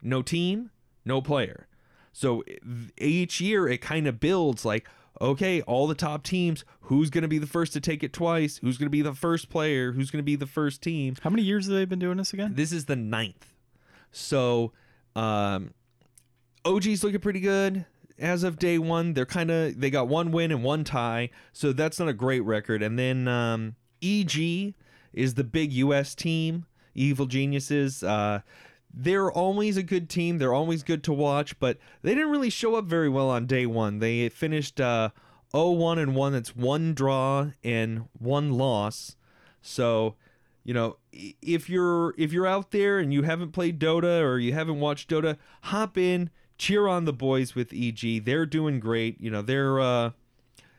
[0.00, 0.70] No team,
[1.04, 1.66] no player.
[2.12, 2.44] So
[2.96, 4.86] each year it kind of builds like,
[5.20, 8.58] okay, all the top teams, who's going to be the first to take it twice?
[8.58, 9.90] Who's going to be the first player?
[9.90, 11.16] Who's going to be the first team?
[11.20, 12.54] How many years have they been doing this again?
[12.54, 13.52] This is the ninth.
[14.12, 14.72] So,
[15.14, 15.74] um,
[16.64, 17.86] OG's looking pretty good
[18.18, 19.14] as of day one.
[19.14, 22.40] They're kind of they got one win and one tie, so that's not a great
[22.40, 22.82] record.
[22.82, 24.74] And then um, EG
[25.12, 28.02] is the big US team, Evil Geniuses.
[28.02, 28.40] Uh,
[28.92, 30.38] they're always a good team.
[30.38, 33.66] They're always good to watch, but they didn't really show up very well on day
[33.66, 33.98] one.
[33.98, 35.10] They finished uh,
[35.52, 36.32] 0-1 and one.
[36.32, 39.16] That's one draw and one loss.
[39.60, 40.14] So
[40.64, 40.96] you know
[41.42, 45.10] if you're if you're out there and you haven't played dota or you haven't watched
[45.10, 49.20] dota hop in cheer on the boys with eg they're doing great.
[49.20, 50.10] You know they're uh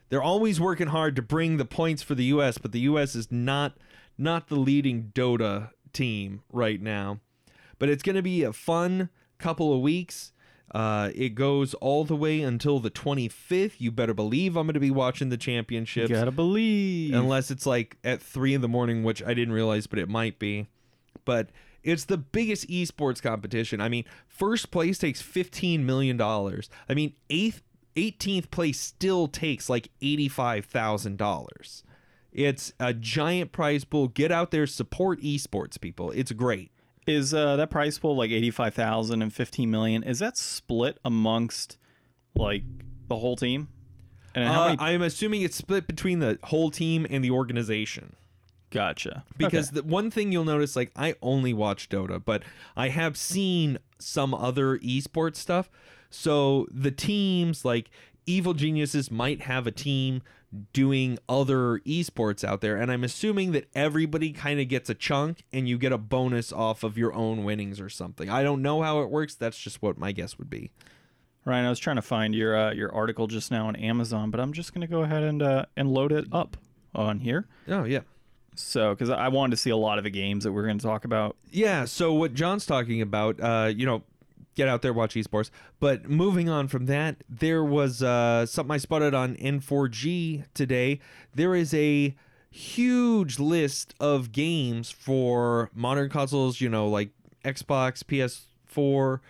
[0.10, 3.32] they're always working hard to bring the points for the us but the us is
[3.32, 3.78] not
[4.18, 7.20] not the leading dota team right now.
[7.78, 10.34] But it's going to be a fun couple of weeks
[10.72, 13.74] Uh, it goes all the way until the 25th.
[13.80, 16.12] You better believe I'm going to be watching the championships.
[16.12, 17.14] Gotta believe.
[17.14, 20.38] unless it's like at three in the morning, which I didn't realize, but it might
[20.38, 20.68] be.
[21.26, 21.50] But
[21.84, 23.82] it's the biggest esports competition.
[23.82, 26.70] I mean, first place takes fifteen million dollars.
[26.88, 27.62] I mean, eighth,
[27.96, 31.84] eighteenth place still takes like eighty-five thousand dollars.
[32.32, 34.08] It's a giant prize pool.
[34.08, 36.12] Get out there, support esports, people.
[36.12, 36.72] It's great.
[37.10, 40.04] Is uh, that price pool like 85,000 and 15 million?
[40.04, 41.78] Is that split amongst
[42.36, 42.64] like
[43.08, 43.68] the whole team?
[44.36, 48.16] And how Uh, many I'm assuming it's split between the whole team and the organization.
[48.72, 49.24] Gotcha.
[49.38, 49.82] because Okay.
[49.82, 52.44] the one thing you'll notice like i only watch dota but
[52.78, 55.72] i have seen some other esports stuff
[56.12, 57.90] so the teams like
[58.28, 60.22] evil geniuses might have a team
[60.74, 65.44] doing other esports out there and i'm assuming that everybody kind of gets a chunk
[65.54, 68.82] and you get a bonus off of your own winnings or something i don't know
[68.82, 70.72] how it works that's just what my guess would be
[71.46, 74.40] Ryan, I was trying to find your uh, your article just now on Amazon, but
[74.40, 76.58] I'm just gonna go ahead and uh, and load it up
[76.94, 77.48] on here.
[77.70, 78.02] oh yeah
[78.56, 80.86] So, because I wanted to see a lot of the games that we're going to
[80.86, 81.38] talk about.
[81.50, 84.04] Yeah, so what John's talking about, uh, you know,
[84.60, 85.50] get out there, watch esports.
[85.80, 91.00] But moving on from that, there was uh, something I spotted on N4G today.
[91.34, 92.14] There is a
[92.52, 97.12] huge list of games for modern consoles, you know, like
[97.46, 99.22] Xbox, PS4,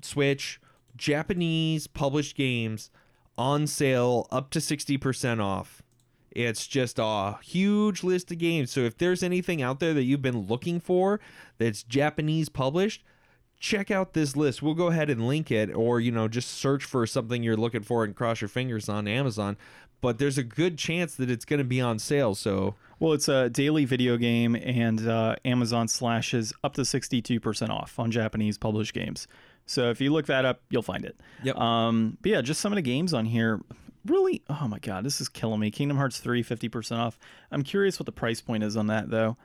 [0.00, 0.58] Switch,
[0.96, 2.90] Japanese published games
[3.36, 5.82] on sale up to 60% off.
[6.30, 8.70] It's just a huge list of games.
[8.70, 11.20] So if there's anything out there that you've been looking for
[11.58, 13.02] that's Japanese published,
[13.66, 14.62] check out this list.
[14.62, 17.82] We'll go ahead and link it or you know just search for something you're looking
[17.82, 19.56] for and cross your fingers on Amazon.
[20.00, 22.34] But there's a good chance that it's going to be on sale.
[22.34, 27.98] So Well, it's a daily video game, and uh, Amazon slashes up to 62% off
[27.98, 29.26] on Japanese published games.
[29.64, 31.18] So if you look that up, you'll find it.
[31.42, 31.56] Yep.
[31.56, 33.60] Um, but yeah, just some of the games on here.
[34.04, 35.72] Really, oh my god, this is killing me.
[35.72, 37.18] Kingdom Hearts 3, 50% off.
[37.50, 39.36] I'm curious what the price point is on that though.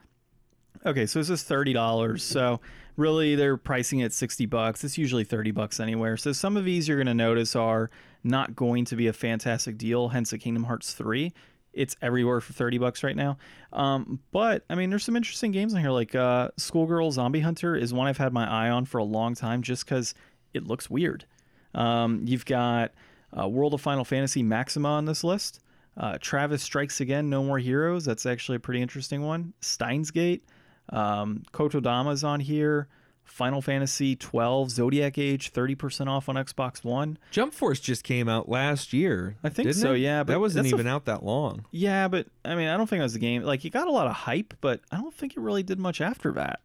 [0.85, 2.23] Okay, so this is thirty dollars.
[2.23, 2.59] So
[2.97, 4.83] really, they're pricing it at sixty bucks.
[4.83, 6.17] It's usually thirty bucks anywhere.
[6.17, 7.89] So some of these you're going to notice are
[8.23, 10.09] not going to be a fantastic deal.
[10.09, 11.33] Hence, the Kingdom Hearts three.
[11.73, 13.37] It's everywhere for thirty bucks right now.
[13.71, 15.91] Um, but I mean, there's some interesting games on here.
[15.91, 19.35] Like uh, Schoolgirl Zombie Hunter is one I've had my eye on for a long
[19.35, 20.13] time, just because
[20.53, 21.25] it looks weird.
[21.73, 22.91] Um, you've got
[23.39, 25.61] uh, World of Final Fantasy Maxima on this list.
[25.95, 28.03] Uh, Travis Strikes Again, No More Heroes.
[28.03, 29.53] That's actually a pretty interesting one.
[29.61, 30.43] Steins Gate.
[30.91, 32.87] Um, Kotodama's on here.
[33.23, 37.17] Final Fantasy 12, Zodiac Age, 30% off on Xbox One.
[37.31, 39.37] Jump Force just came out last year.
[39.41, 39.99] I think so, it?
[39.99, 41.65] yeah, but that wasn't a- even out that long.
[41.71, 43.43] Yeah, but I mean, I don't think that was the game.
[43.43, 46.01] Like, it got a lot of hype, but I don't think it really did much
[46.01, 46.59] after that.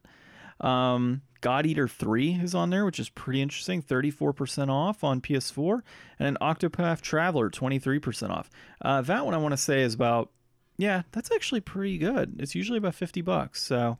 [0.60, 3.80] Um, God Eater 3 is on there, which is pretty interesting.
[3.82, 5.82] 34% off on PS4.
[6.18, 8.50] And an Octopath Traveler, 23% off.
[8.82, 10.30] Uh, that one I want to say is about,
[10.78, 12.36] yeah, that's actually pretty good.
[12.38, 13.62] It's usually about 50 bucks.
[13.62, 13.98] So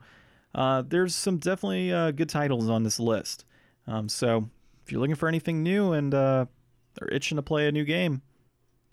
[0.55, 3.45] uh, there's some definitely uh, good titles on this list.
[3.87, 4.49] Um, so
[4.85, 6.47] if you're looking for anything new and uh,
[7.01, 8.23] are itching to play a new game,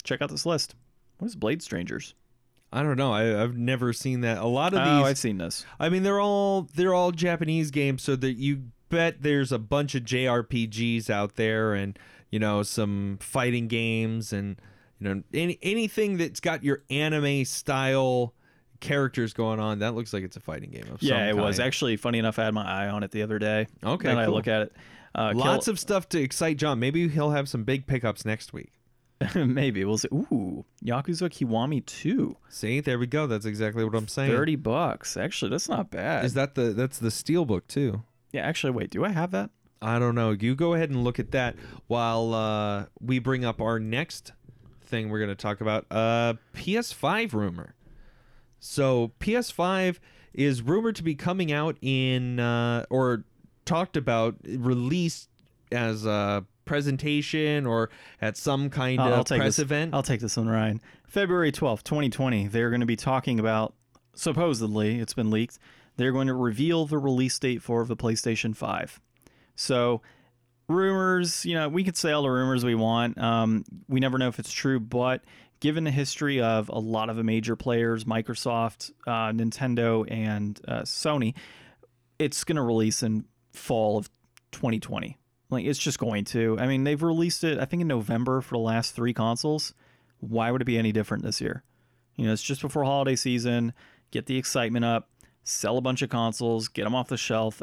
[0.03, 0.75] check out this list.
[1.17, 2.15] What is Blade Strangers?
[2.71, 3.13] I don't know.
[3.13, 4.39] I, I've never seen that.
[4.39, 5.65] A lot of Oh, these Oh, I've seen this.
[5.79, 9.93] I mean, they're all they're all Japanese games, so that you bet there's a bunch
[9.93, 11.97] of JRPGs out there, and
[12.31, 14.59] you know some fighting games, and
[14.99, 18.33] you know any anything that's got your anime style
[18.79, 19.79] characters going on.
[19.79, 22.37] That looks like it's a fighting game of Yeah, it was actually funny enough.
[22.37, 23.67] I had my eye on it the other day.
[23.83, 24.73] Okay, and I look at it.
[25.15, 26.79] Uh, Lots of stuff to excite John.
[26.79, 28.73] Maybe he'll have some big pickups next week.
[29.35, 30.09] maybe we'll see.
[30.11, 32.35] Ooh, Yakuza Kiwami two.
[32.49, 33.27] See, there we go.
[33.27, 34.31] That's exactly what I'm saying.
[34.31, 35.15] Thirty bucks.
[35.17, 36.25] Actually, that's not bad.
[36.25, 38.03] Is that the that's the steel book too?
[38.31, 38.89] yeah, actually, wait.
[38.89, 39.51] Do I have that?
[39.81, 40.31] I don't know.
[40.31, 41.55] You go ahead and look at that
[41.87, 44.31] while uh, we bring up our next
[44.93, 45.87] thing we're going to talk about.
[45.89, 47.73] Uh, PS5 rumor.
[48.59, 49.97] So PS5
[50.35, 53.23] is rumored to be coming out in uh, or
[53.65, 55.29] talked about released
[55.71, 57.89] as a presentation or
[58.21, 59.63] at some kind I'll, of I'll take press this.
[59.63, 59.95] event.
[59.95, 60.79] I'll take this one, Ryan.
[61.07, 62.47] February twelfth, twenty twenty.
[62.47, 63.73] They're going to be talking about.
[64.13, 65.57] Supposedly, it's been leaked.
[65.97, 69.01] They're going to reveal the release date for the PlayStation Five.
[69.55, 70.03] So
[70.67, 73.17] rumors, you know, we could say all the rumors we want.
[73.17, 75.23] Um, we never know if it's true, but
[75.59, 80.81] given the history of a lot of the major players, Microsoft, uh, Nintendo, and uh,
[80.81, 81.35] Sony,
[82.19, 84.09] it's going to release in fall of
[84.51, 85.17] 2020.
[85.49, 86.57] Like it's just going to.
[86.59, 89.73] I mean, they've released it I think in November for the last 3 consoles.
[90.19, 91.63] Why would it be any different this year?
[92.15, 93.73] You know, it's just before holiday season,
[94.11, 95.09] get the excitement up,
[95.43, 97.61] sell a bunch of consoles, get them off the shelf.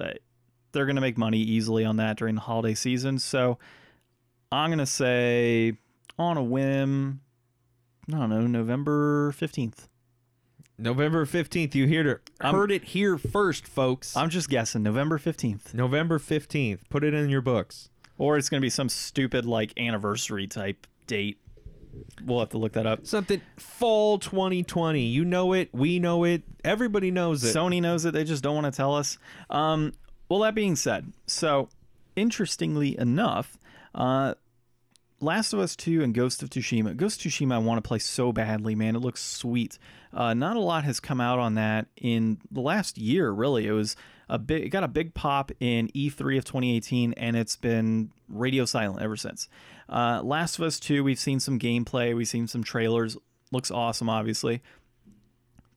[0.72, 3.18] They're going to make money easily on that during the holiday season.
[3.18, 3.58] So,
[4.52, 5.74] I'm gonna say
[6.18, 7.20] on a whim.
[8.12, 9.86] I don't know, November fifteenth.
[10.76, 11.74] November 15th.
[11.74, 14.16] You heard it, I'm- heard it here first, folks.
[14.16, 16.80] I'm just guessing November fifteenth, November 15th.
[16.88, 17.90] Put it in your books.
[18.18, 21.38] or it's gonna be some stupid like anniversary type date.
[22.24, 23.06] We'll have to look that up.
[23.06, 25.02] Something fall 2020.
[25.06, 25.70] You know it.
[25.72, 26.42] We know it.
[26.64, 27.54] Everybody knows it.
[27.56, 28.12] Sony knows it.
[28.12, 29.16] They just don't want to tell us.
[29.48, 29.92] Um,
[30.30, 31.68] well, that being said, so
[32.16, 33.58] interestingly enough,
[33.94, 34.34] uh,
[35.20, 36.96] Last of Us 2 and Ghost of Tsushima.
[36.96, 38.96] Ghost of Tsushima, I want to play so badly, man.
[38.96, 39.78] It looks sweet.
[40.14, 43.66] Uh, not a lot has come out on that in the last year, really.
[43.66, 43.96] It was
[44.30, 48.64] a big, it got a big pop in E3 of 2018, and it's been radio
[48.64, 49.46] silent ever since.
[49.90, 53.18] Uh, Last of Us 2, we've seen some gameplay, we've seen some trailers.
[53.52, 54.62] Looks awesome, obviously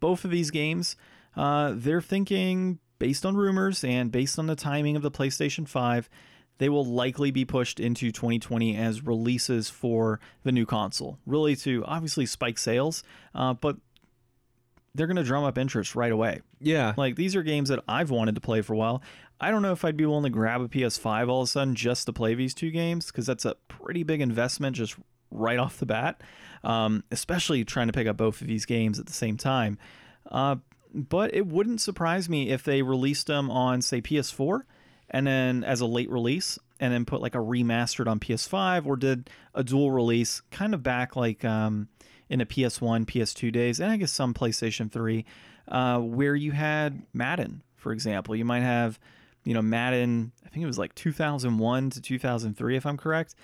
[0.03, 0.97] both of these games,
[1.37, 6.09] uh, they're thinking based on rumors and based on the timing of the PlayStation 5,
[6.57, 11.19] they will likely be pushed into 2020 as releases for the new console.
[11.25, 13.03] Really to obviously spike sales,
[13.35, 13.75] uh, but
[14.95, 16.43] they're going to drum up interest right away.
[16.61, 16.93] yeah.
[16.95, 19.03] Like these are games that I've wanted to play for a while.
[19.37, 21.75] I don't know if I'd be willing to grab a PS5 all of a sudden
[21.75, 24.95] just to play these two games because that's a pretty big investment just
[25.29, 26.21] right off the bat,
[26.63, 29.77] um, especially trying to pick up both of these games at the same time.
[30.31, 30.55] Uh,
[30.93, 34.62] but it wouldn't surprise me if they released them on, say, PS4
[35.10, 38.95] and then as a late release and then put like a remastered on PS5 or
[38.95, 41.88] did a dual release kind of back like um,
[42.29, 45.23] in the PS1, PS2 days, and I guess some PlayStation 3,
[45.67, 48.36] uh, where you had Madden, for example.
[48.36, 48.99] You might have,
[49.43, 53.36] you know, Madden, I think it was like 2001 to 2003, if I'm correct.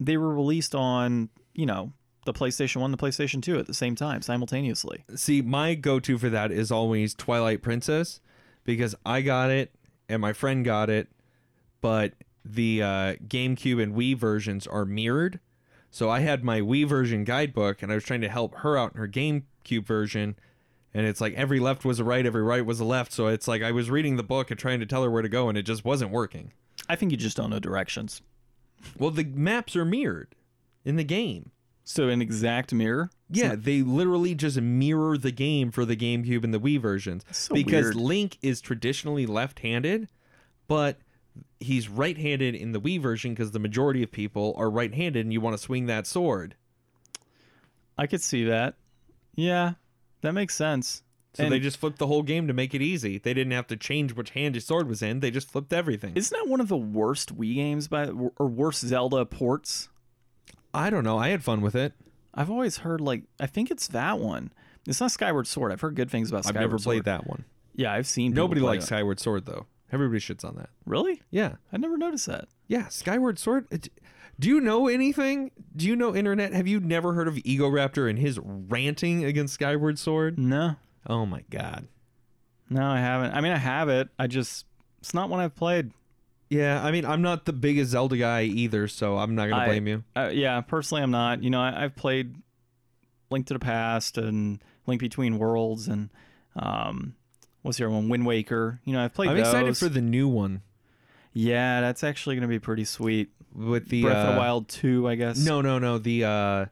[0.00, 1.92] They were released on, you know,
[2.24, 5.04] the PlayStation 1, the PlayStation 2 at the same time, simultaneously.
[5.14, 8.20] See, my go-to for that is always Twilight Princess
[8.64, 9.74] because I got it
[10.08, 11.08] and my friend got it,
[11.80, 15.40] but the uh, GameCube and Wii versions are mirrored.
[15.90, 18.92] So I had my Wii version guidebook and I was trying to help her out
[18.92, 20.36] in her GameCube version.
[20.94, 23.12] And it's like every left was a right, every right was a left.
[23.12, 25.28] So it's like I was reading the book and trying to tell her where to
[25.28, 26.52] go, and it just wasn't working.
[26.88, 28.20] I think you just don't know directions.
[28.98, 30.34] Well, the maps are mirrored
[30.84, 31.51] in the game.
[31.84, 33.10] So an exact mirror.
[33.28, 37.24] Yeah, they literally just mirror the game for the GameCube and the Wii versions.
[37.32, 37.96] So because weird.
[37.96, 40.08] Link is traditionally left-handed,
[40.68, 40.98] but
[41.58, 45.40] he's right-handed in the Wii version because the majority of people are right-handed and you
[45.40, 46.54] want to swing that sword.
[47.98, 48.74] I could see that.
[49.34, 49.72] Yeah,
[50.20, 51.02] that makes sense.
[51.34, 53.16] So And they just flipped the whole game to make it easy.
[53.16, 55.20] They didn't have to change which hand your sword was in.
[55.20, 56.12] They just flipped everything.
[56.14, 59.88] isn't that one of the worst Wii games by or worst Zelda ports?
[60.74, 61.18] I don't know.
[61.18, 61.92] I had fun with it.
[62.34, 64.52] I've always heard like I think it's that one.
[64.86, 65.70] It's not Skyward Sword.
[65.72, 66.56] I've heard good things about Skyward Sword.
[66.56, 66.94] I've Skyward never Sword.
[66.94, 67.44] played that one.
[67.74, 68.86] Yeah, I've seen people Nobody likes it.
[68.88, 69.66] Skyward Sword though.
[69.92, 70.70] Everybody shits on that.
[70.86, 71.20] Really?
[71.30, 71.56] Yeah.
[71.72, 72.48] I never noticed that.
[72.66, 73.66] Yeah, Skyward Sword.
[73.70, 73.90] it-
[74.40, 75.50] Do you know anything?
[75.76, 76.54] Do you know internet?
[76.54, 80.38] Have you never heard of Egoraptor and his ranting against Skyward Sword?
[80.38, 81.86] No, Oh my god.
[82.70, 83.34] no, I haven't.
[83.34, 84.08] I mean, I have it.
[84.18, 84.64] I just
[85.00, 85.90] it's not one I've played.
[86.52, 89.66] Yeah, I mean, I'm not the biggest Zelda guy either, so I'm not gonna I-
[89.66, 90.04] blame you.
[90.14, 91.42] Uh, yeah, personally, I'm not.
[91.42, 92.34] You know, I, I've played
[93.30, 96.10] Link to the Past and Link Between Worlds and
[96.56, 97.14] um,
[97.62, 98.08] what's the other one?
[98.10, 98.80] Wind Waker.
[98.84, 99.30] You know, I've played.
[99.30, 99.46] I'm those.
[99.46, 100.60] excited for the new one
[101.32, 103.30] Yeah, that's actually going to be pretty sweet.
[103.54, 105.38] with the Breath of uh, the Wild 2, I guess.
[105.38, 105.96] No, no, no.
[105.96, 106.66] The uh,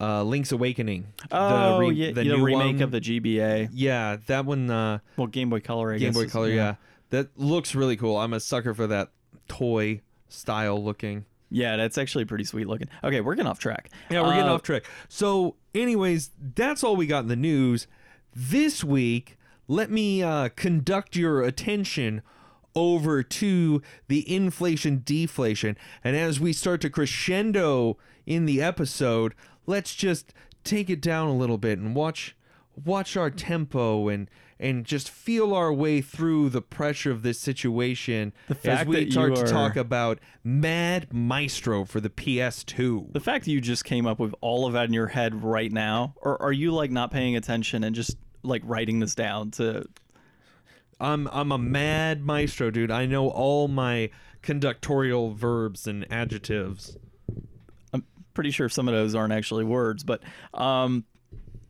[0.00, 1.06] uh, Link's Awakening.
[1.30, 2.82] Oh, the re- yeah, the the, remake one.
[2.82, 3.68] of the GBA.
[3.72, 4.68] Yeah, that one.
[4.70, 6.16] Uh, Well, Game Boy Color, I Game guess.
[6.24, 6.48] Boy Color.
[6.50, 6.74] Yeah.
[7.14, 8.16] That looks really cool.
[8.18, 9.10] I'm a sucker for that
[9.48, 11.24] toy style looking.
[11.50, 12.88] Yeah, that's actually pretty sweet looking.
[13.04, 13.90] Okay, we're getting off track.
[14.10, 14.82] Yeah, we're getting Uh, off track.
[15.08, 17.86] So, anyways, that's all we got in the news
[18.34, 19.38] this week.
[19.68, 22.22] Let me uh, conduct your attention
[22.74, 27.96] over to the inflation deflation, and as we start to crescendo
[28.26, 29.32] in the episode,
[29.66, 32.34] let's just take it down a little bit and watch
[32.84, 34.28] watch our tempo and
[34.58, 38.96] and just feel our way through the pressure of this situation The as fact we
[38.96, 43.12] that you start to talk about Mad Maestro for the PS2.
[43.12, 45.72] The fact that you just came up with all of that in your head right
[45.72, 49.86] now, or are you like not paying attention and just like writing this down to
[51.00, 52.90] I'm I'm a mad maestro, dude.
[52.90, 54.10] I know all my
[54.42, 56.96] conductorial verbs and adjectives.
[57.92, 61.04] I'm pretty sure some of those aren't actually words, but um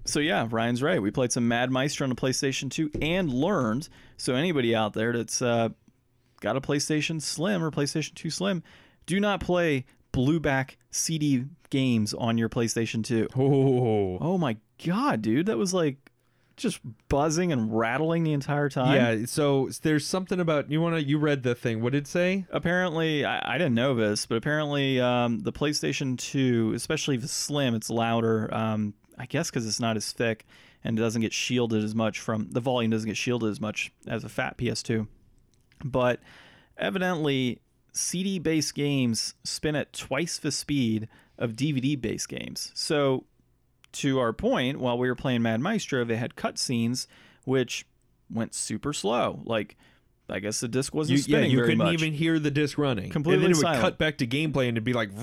[0.05, 1.01] so yeah, Ryan's right.
[1.01, 3.89] We played some Mad Maestro on the PlayStation 2 and learned.
[4.17, 5.71] So anybody out there that's uh,
[6.41, 8.63] got a PlayStation Slim or PlayStation 2 Slim,
[9.07, 13.29] do not play blueback CD games on your PlayStation 2.
[13.37, 15.97] Oh, Oh my god, dude, that was like
[16.57, 18.95] just buzzing and rattling the entire time.
[18.95, 21.03] Yeah, so there's something about you want to.
[21.03, 21.83] You read the thing.
[21.83, 22.47] What did it say?
[22.51, 27.75] Apparently, I, I didn't know this, but apparently, um, the PlayStation 2, especially the Slim,
[27.75, 28.53] it's louder.
[28.55, 30.45] Um, I guess because it's not as thick
[30.83, 33.93] and it doesn't get shielded as much from the volume doesn't get shielded as much
[34.07, 35.07] as a fat PS2.
[35.85, 36.21] But
[36.77, 37.61] evidently,
[37.93, 41.09] CD based games spin at twice the speed
[41.39, 42.71] of DVD based games.
[42.75, 43.25] So,
[43.93, 47.07] to our point, while we were playing Mad Maestro, they had cutscenes
[47.45, 47.87] which
[48.33, 49.41] went super slow.
[49.45, 49.77] Like,
[50.29, 51.95] I guess the disc wasn't You, yeah, spinning you very couldn't much.
[51.95, 53.11] even hear the disc running.
[53.11, 53.83] Completely and then it would silent.
[53.83, 55.11] cut back to gameplay and it'd be like.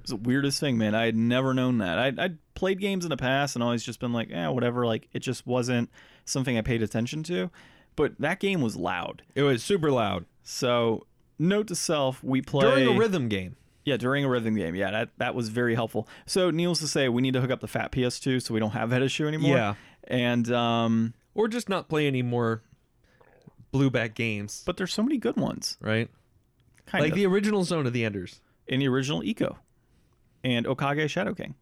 [0.00, 0.94] It's the weirdest thing, man.
[0.94, 1.98] I had never known that.
[1.98, 4.86] I I'd played games in the past and always just been like, yeah, whatever.
[4.86, 5.90] Like it just wasn't
[6.24, 7.50] something I paid attention to.
[7.96, 9.22] But that game was loud.
[9.36, 11.06] It was super loud So
[11.38, 13.56] note to self, we play during a rhythm game.
[13.84, 14.74] Yeah, during a rhythm game.
[14.74, 16.08] Yeah, that that was very helpful.
[16.26, 18.70] So needless to say, we need to hook up the fat PS2 so we don't
[18.72, 19.56] have that issue anymore.
[19.56, 19.74] Yeah.
[20.08, 22.62] And um, Or just not play any more
[23.72, 25.76] blueback games, but there's so many good ones.
[25.80, 26.08] right?
[26.86, 28.40] Kind like of the original Zone of the Enders.
[28.66, 29.56] in the original ICO,
[30.42, 31.54] and Okage Shadow King,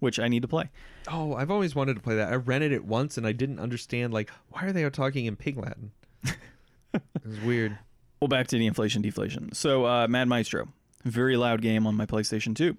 [0.00, 0.68] which I need to play.
[1.08, 2.32] Oh, I've always wanted to play that.
[2.32, 5.36] I rented it once and I didn't understand like why are they all talking in
[5.36, 5.92] pig Latin?
[6.24, 7.78] it was weird.
[8.20, 9.52] Well, back to the inflation deflation.
[9.54, 10.68] So, uh, Mad Maestro,
[11.04, 12.76] very loud game on my PlayStation 2.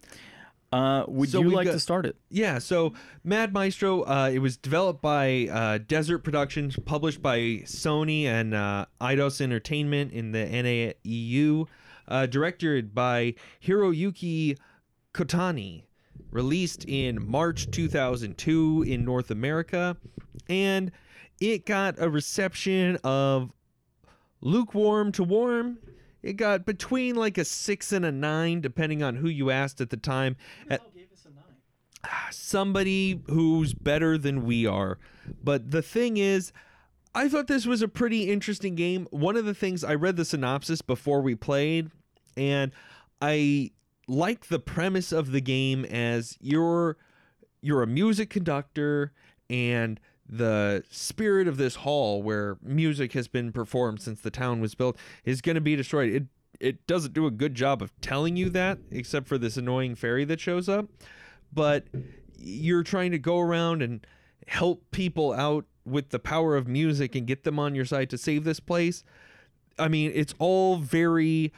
[0.72, 2.15] Uh, would So you like got- to start it?
[2.30, 2.93] Yeah, so
[3.24, 8.86] Mad Maestro, uh, it was developed by uh, Desert Productions, published by Sony and uh,
[9.01, 11.65] Eidos Entertainment in the NAEU,
[12.07, 13.34] uh, directed by
[13.65, 14.57] Hiroyuki
[15.13, 15.84] Kotani,
[16.32, 19.98] released in March 2002 in North America,
[20.50, 20.92] and
[21.40, 23.52] it got a reception of
[24.42, 25.78] lukewarm to warm.
[26.24, 29.90] It got between like a six and a nine, depending on who you asked at
[29.90, 30.36] the time.
[30.70, 30.82] At,
[32.06, 35.00] ah, somebody who's better than we are.
[35.44, 36.52] But the thing is,
[37.14, 39.08] I thought this was a pretty interesting game.
[39.12, 41.90] One of the things I read the synopsis before we played,
[42.38, 42.72] and
[43.22, 43.72] I
[44.12, 46.97] like the premise of the game as you're
[47.62, 49.14] you're a music conductor
[49.49, 54.76] and the spirit of this hall where music has been performed since the town was
[54.76, 56.09] built is going to be destroyed.
[56.14, 56.24] It
[56.59, 60.26] it doesn't do a good job of telling you that except for this annoying fairy
[60.26, 60.88] that shows up
[61.53, 61.86] but
[62.38, 64.05] you're trying to go around and
[64.47, 68.18] help people out with the power of music and get them on your side to
[68.18, 69.03] save this place.
[69.80, 71.51] I mean, it's all very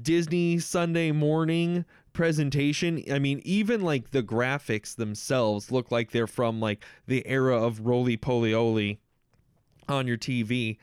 [0.00, 3.02] Disney Sunday morning presentation.
[3.10, 7.80] I mean, even like the graphics themselves look like they're from like the era of
[7.80, 8.98] Rolie Polie Olie
[9.88, 10.78] on your TV.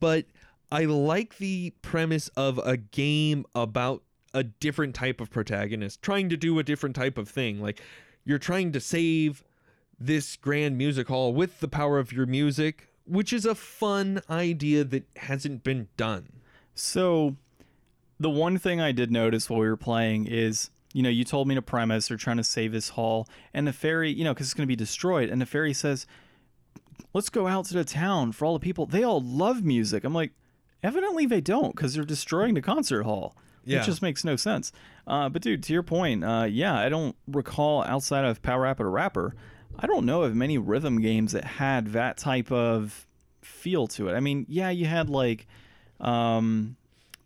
[0.00, 0.26] But
[0.70, 4.02] I like the premise of a game about
[4.34, 7.60] a different type of protagonist trying to do a different type of thing.
[7.60, 7.82] Like
[8.24, 9.44] you're trying to save
[9.98, 14.84] this grand music hall with the power of your music, which is a fun idea
[14.84, 16.28] that hasn't been done.
[16.74, 17.36] So,
[18.18, 21.48] the one thing I did notice while we were playing is, you know, you told
[21.48, 24.46] me to premise they're trying to save this hall, and the fairy, you know, because
[24.46, 26.06] it's going to be destroyed, and the fairy says,
[27.12, 28.86] "Let's go out to the town for all the people.
[28.86, 30.32] They all love music." I'm like,
[30.82, 33.36] evidently they don't, because they're destroying the concert hall.
[33.64, 33.82] Yeah.
[33.82, 34.72] It just makes no sense.
[35.06, 38.86] Uh, but dude, to your point, uh, yeah, I don't recall outside of Parappa a
[38.86, 39.34] Rapper,
[39.78, 43.06] I don't know of many rhythm games that had that type of
[43.42, 44.14] feel to it.
[44.14, 45.46] I mean, yeah, you had like
[46.00, 46.76] um,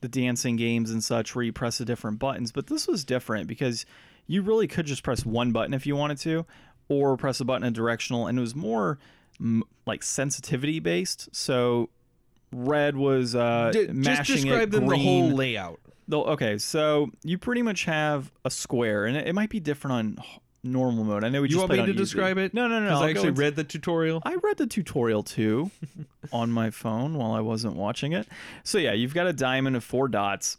[0.00, 3.46] the dancing games and such where you press the different buttons, but this was different
[3.46, 3.84] because
[4.26, 6.46] you really could just press one button if you wanted to,
[6.88, 8.98] or press a button in directional, and it was more
[9.40, 11.28] m- like sensitivity based.
[11.34, 11.90] So
[12.52, 15.80] red was uh, D- just describe it, them the whole layout.
[16.12, 20.24] Okay, so you pretty much have a square, and it, it might be different on
[20.62, 21.24] normal mode.
[21.24, 22.54] I know we You want me to describe it?
[22.54, 22.86] No, no, no.
[22.86, 24.22] Because I actually read the tutorial.
[24.24, 25.70] I read the tutorial too
[26.32, 28.26] on my phone while I wasn't watching it.
[28.64, 30.58] So yeah, you've got a diamond of four dots,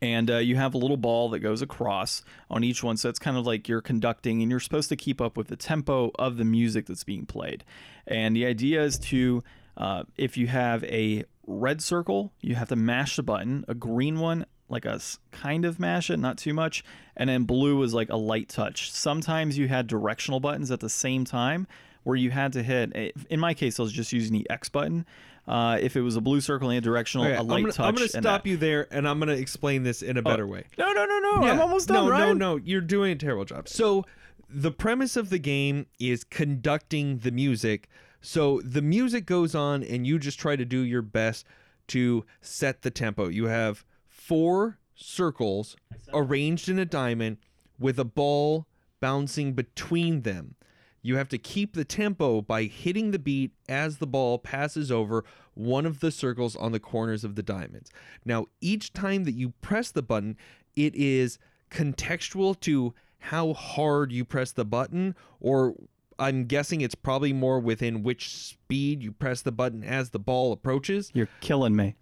[0.00, 2.96] and uh, you have a little ball that goes across on each one.
[2.96, 5.56] So it's kind of like you're conducting, and you're supposed to keep up with the
[5.56, 7.64] tempo of the music that's being played.
[8.06, 9.42] And the idea is to,
[9.76, 13.64] uh, if you have a red circle, you have to mash the button.
[13.68, 15.00] A green one, like a
[15.32, 16.84] kind of mash it, not too much.
[17.16, 18.90] And then blue was like a light touch.
[18.92, 21.66] Sometimes you had directional buttons at the same time
[22.04, 22.92] where you had to hit.
[22.94, 25.04] eh, In my case, I was just using the X button.
[25.46, 27.72] Uh, if it was a blue circle and a directional, Okay, a I'm light gonna,
[27.72, 27.86] touch.
[27.86, 28.46] I'm gonna stop that.
[28.46, 30.64] you there, and I'm gonna explain this in a better way.
[30.76, 31.46] No, no, no, no.
[31.46, 32.18] I'm almost done, no, right?
[32.26, 33.66] No, no, you're doing a terrible job.
[33.68, 34.04] So
[34.50, 37.88] the premise of the game is conducting the music.
[38.20, 41.46] So the music goes on, and you just try to do your best
[41.88, 43.28] to set the tempo.
[43.28, 43.84] You have
[44.28, 45.74] four circles
[46.12, 47.38] arranged in a diamond
[47.78, 48.66] with a ball
[49.00, 50.54] bouncing between them.
[51.00, 55.24] you have to keep the tempo by hitting the beat as the ball passes over
[55.54, 57.90] one of the circles on the corners of the diamonds.
[58.24, 60.36] Now, each time that you press the button,
[60.76, 61.38] it is
[61.70, 65.74] contextual to how hard you press the button, or
[66.18, 70.52] I'm guessing it's probably more within which speed you press the button as the ball
[70.52, 71.10] approaches.
[71.14, 71.96] You're killing me.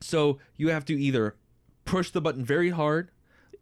[0.00, 1.34] So you have to either
[1.84, 3.10] push the button very hard,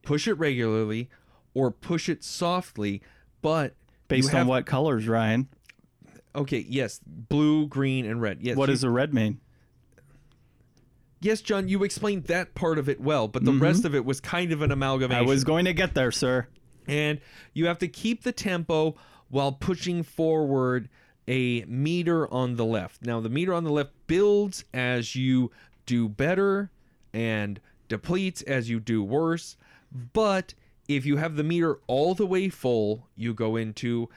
[0.03, 1.09] push it regularly,
[1.55, 3.03] or push it softly,
[3.41, 3.75] but
[4.09, 5.49] Based have, on what colors, Ryan?
[6.35, 8.39] Okay, yes, blue, green, and red.
[8.41, 8.57] Yes.
[8.57, 9.41] What you- does a red mean?
[11.21, 13.63] Yes, John, you explained that part of it well, but the mm-hmm.
[13.63, 15.25] rest of it was kind of an amalgamation.
[15.25, 16.49] I was going to get there, sir.
[16.89, 17.21] and
[17.53, 18.97] you have to keep the tempo
[19.29, 20.89] while pushing forward
[21.29, 23.03] a meter on the left.
[23.03, 25.53] Now, the meter on the left builds as you
[25.87, 26.71] do better
[27.15, 27.61] and
[27.93, 29.57] depletes as you do worse.
[30.15, 30.55] But
[30.89, 34.09] if you have the meter all the way full, you go into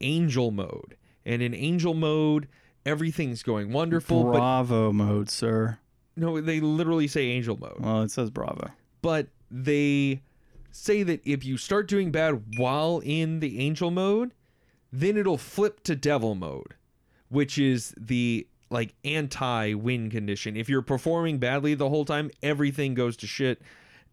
[0.00, 0.96] angel mode.
[1.26, 2.48] And in angel mode,
[2.86, 4.24] everything's going wonderful.
[4.24, 5.78] But Bravo mode, sir.
[6.16, 8.70] no, they literally say angel mode Well, it says Bravo.
[9.02, 10.22] but they
[10.70, 14.32] say that if you start doing bad while in the angel mode,
[14.92, 16.74] then it'll flip to devil mode,
[17.28, 20.56] which is the like anti win condition.
[20.56, 23.60] If you're performing badly the whole time, everything goes to shit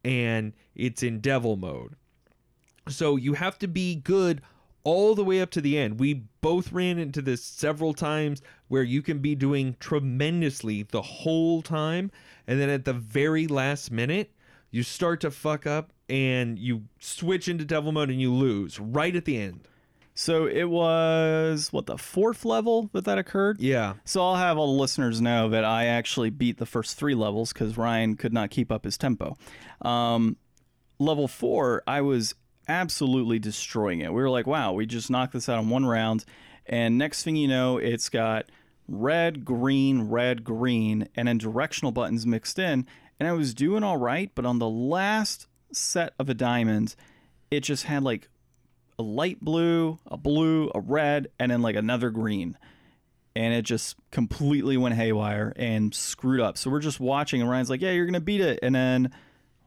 [0.03, 1.95] and it's in devil mode.
[2.89, 4.41] So you have to be good
[4.83, 5.99] all the way up to the end.
[5.99, 11.61] We both ran into this several times where you can be doing tremendously the whole
[11.61, 12.11] time
[12.47, 14.31] and then at the very last minute
[14.71, 19.15] you start to fuck up and you switch into devil mode and you lose right
[19.15, 19.67] at the end.
[20.19, 23.59] So it was what the fourth level that that occurred.
[23.59, 23.93] Yeah.
[24.03, 27.53] So I'll have all the listeners know that I actually beat the first three levels
[27.53, 29.37] because Ryan could not keep up his tempo.
[29.83, 30.37] Um,
[30.97, 32.33] level four, I was
[32.67, 34.11] absolutely destroying it.
[34.11, 36.25] We were like, wow, we just knocked this out in one round.
[36.65, 38.51] And next thing you know, it's got
[38.87, 42.87] red, green, red, green, and then directional buttons mixed in.
[43.19, 46.95] And I was doing all right, but on the last set of a diamond,
[47.51, 48.29] it just had like
[48.99, 52.57] a light blue, a blue, a red, and then like another green
[53.35, 56.57] and it just completely went haywire and screwed up.
[56.57, 59.11] So we're just watching, and Ryan's like, "Yeah, you're gonna beat it," and then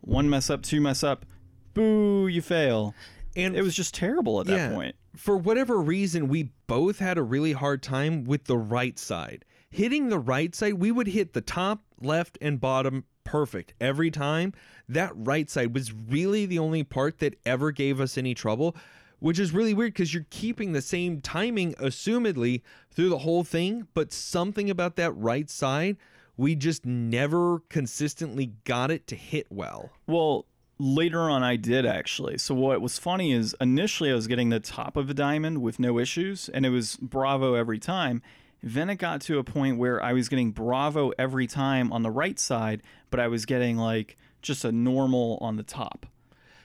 [0.01, 1.25] one mess up, two mess up,
[1.73, 2.95] boo, you fail.
[3.37, 4.97] And It was just terrible at that point.
[5.15, 9.45] for whatever reason, we both had a really hard time with the right side.
[9.71, 14.53] Hitting the right side, we would hit the top, left, and bottom perfect every time.
[14.89, 18.75] That right side was really the only part that ever gave us any trouble,
[19.21, 23.87] which is really weird because you're keeping the same timing, assumedly, through the whole thing.
[23.95, 25.97] But something about that right side,
[26.37, 29.91] we just never consistently got it to hit well.
[30.07, 30.47] Well,
[30.79, 32.39] later on, I did actually.
[32.39, 35.79] So what was funny is initially I was getting the top of a diamond with
[35.79, 38.23] no issues, and it was Bravo every time.
[38.63, 42.11] Then it got to a point where I was getting Bravo every time on the
[42.11, 46.07] right side, but I was getting like just a normal on the top.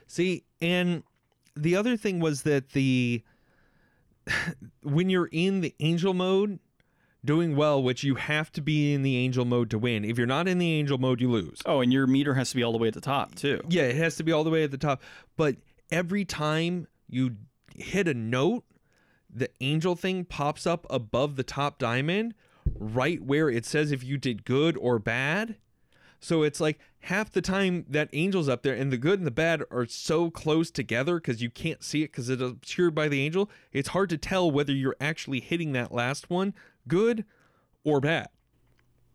[0.08, 1.04] See, and
[1.56, 3.24] the other thing was that the
[4.82, 6.60] when you're in the angel mode
[7.24, 10.06] doing well, which you have to be in the angel mode to win.
[10.06, 11.60] If you're not in the angel mode, you lose.
[11.66, 13.62] Oh, and your meter has to be all the way at the top too.
[13.68, 15.02] Yeah, it has to be all the way at the top.
[15.36, 15.58] But
[15.92, 17.38] every time you
[17.76, 18.64] hit a note,
[19.30, 22.36] the angel thing pops up above the top diamond,
[22.74, 25.58] right where it says if you did good or bad.
[26.26, 29.32] So it's like half the time that angel's up there, and the good and the
[29.32, 33.22] bad are so close together because you can't see it because it's obscured by the
[33.22, 33.48] angel.
[33.72, 36.56] It's hard to tell whether you're actually hitting that last one
[36.88, 37.26] good
[37.84, 38.30] or bad.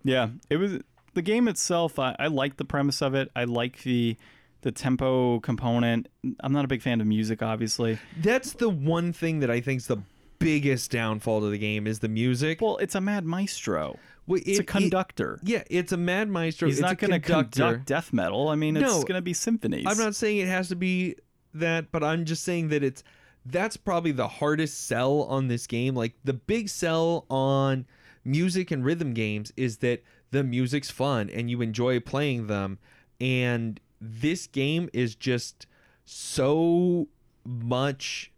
[0.04, 0.78] Yeah, it was
[1.14, 1.98] the game itself.
[1.98, 3.28] I, I like the premise of it.
[3.34, 4.16] I like the
[4.60, 6.06] the tempo component.
[6.38, 7.98] I'm not a big fan of music, obviously.
[8.22, 10.02] That's the one thing that I think is the
[10.38, 12.60] biggest downfall to the game is the music.
[12.60, 13.98] Well, it's a Mad Maestro.
[14.26, 15.40] Well, It's it- a conductor.
[15.42, 16.68] it- yeah, it's a Mad Maestro.
[16.68, 18.48] He's it's not going to conduct death metal.
[18.48, 19.84] I mean, it's No, going to be symphonies.
[19.88, 21.16] I'm not saying it has to be
[21.54, 23.02] that, but I'm just saying that it's
[23.46, 25.94] that's probably the hardest sell on this game.
[25.94, 27.86] Like the big sell on
[28.24, 32.78] music and rhythm games is that the music's fun and you enjoy playing them.
[33.20, 35.66] And this game is just
[36.04, 37.08] so
[37.44, 38.30] much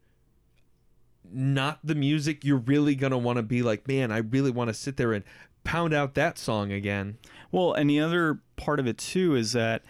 [1.33, 4.68] not the music you're really going to want to be like, man, I really want
[4.68, 5.24] to sit there and
[5.64, 7.18] pound out that song again.
[7.50, 9.82] Well, and the other part of it too is that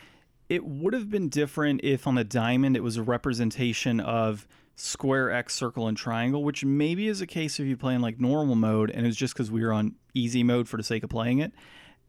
[0.49, 5.31] it would have been different if on a diamond it was a representation of square,
[5.31, 8.55] X, circle, and triangle, which maybe is a case if you play in like normal
[8.55, 11.11] mode and it was just because we were on easy mode for the sake of
[11.11, 11.53] playing it.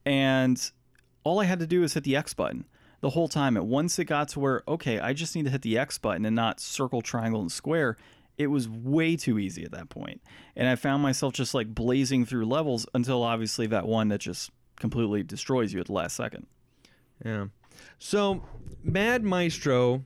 [0.06, 0.72] And
[1.24, 2.66] all I had to do was hit the X button
[3.02, 3.58] the whole time.
[3.58, 6.26] And once it got to where, okay, I just need to hit the X button
[6.26, 7.98] and not circle, triangle, and square,
[8.38, 10.22] it was way too easy at that point.
[10.56, 14.50] And I found myself just like blazing through levels until obviously that one that just
[14.80, 16.48] completely destroys you at the last second.
[17.24, 17.46] Yeah.
[18.00, 18.44] So,
[18.84, 20.04] Mad Maestro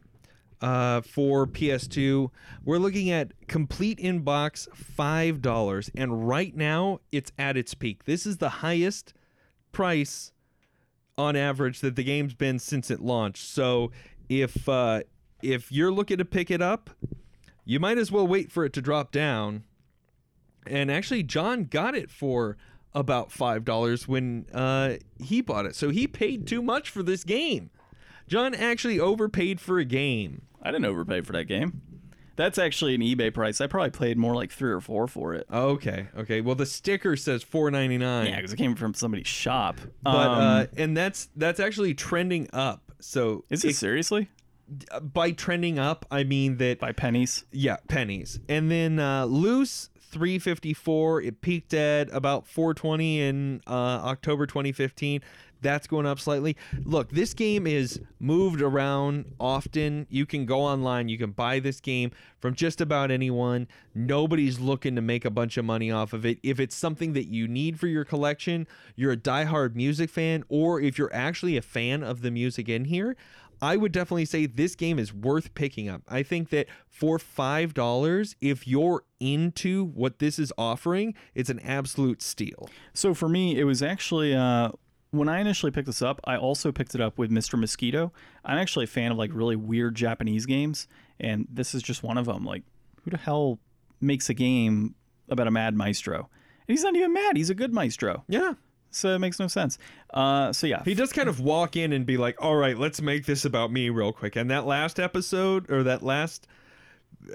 [0.61, 2.29] uh, for PS2,
[2.63, 4.67] we're looking at complete in box
[4.97, 5.89] $5.
[5.95, 8.05] And right now, it's at its peak.
[8.05, 9.13] This is the highest
[9.71, 10.31] price
[11.17, 13.45] on average that the game's been since it launched.
[13.45, 13.91] So,
[14.29, 15.01] if uh,
[15.41, 16.89] if you're looking to pick it up,
[17.67, 19.63] you might as well wait for it to drop down.
[20.65, 22.57] And actually, John got it for
[22.93, 25.75] about five dollars when uh, he bought it.
[25.75, 27.69] So he paid too much for this game.
[28.27, 30.41] John actually overpaid for a game.
[30.61, 31.81] I didn't overpay for that game.
[32.35, 33.59] That's actually an eBay price.
[33.61, 35.47] I probably paid more like three or four for it.
[35.51, 36.39] Okay, okay.
[36.41, 38.27] Well, the sticker says four ninety nine.
[38.27, 39.77] Yeah, because it came from somebody's shop.
[40.03, 42.91] but Um, uh, and that's that's actually trending up.
[42.99, 44.29] So is it seriously
[45.01, 47.45] by trending up, I mean that by pennies?
[47.51, 48.39] Yeah, pennies.
[48.49, 51.21] And then uh, loose 354.
[51.21, 55.21] It peaked at about 420 in uh, October 2015.
[55.61, 56.55] That's going up slightly.
[56.83, 60.05] Look, this game is moved around often.
[60.09, 63.67] You can go online, you can buy this game from just about anyone.
[63.95, 66.37] Nobody's looking to make a bunch of money off of it.
[66.43, 70.79] If it's something that you need for your collection, you're a diehard music fan, or
[70.79, 73.17] if you're actually a fan of the music in here,
[73.61, 76.01] I would definitely say this game is worth picking up.
[76.07, 81.59] I think that for five dollars, if you're into what this is offering, it's an
[81.61, 82.69] absolute steal.
[82.93, 84.69] So for me, it was actually uh,
[85.11, 86.19] when I initially picked this up.
[86.25, 87.59] I also picked it up with Mr.
[87.59, 88.11] Mosquito.
[88.45, 90.87] I'm actually a fan of like really weird Japanese games,
[91.19, 92.45] and this is just one of them.
[92.45, 92.63] Like,
[93.03, 93.59] who the hell
[93.99, 94.95] makes a game
[95.29, 96.29] about a mad maestro?
[96.67, 97.37] And he's not even mad.
[97.37, 98.23] He's a good maestro.
[98.27, 98.53] Yeah.
[98.91, 99.77] So it makes no sense.
[100.13, 103.01] Uh, so yeah, He does kind of walk in and be like, "All right, let's
[103.01, 106.47] make this about me real quick." And that last episode or that last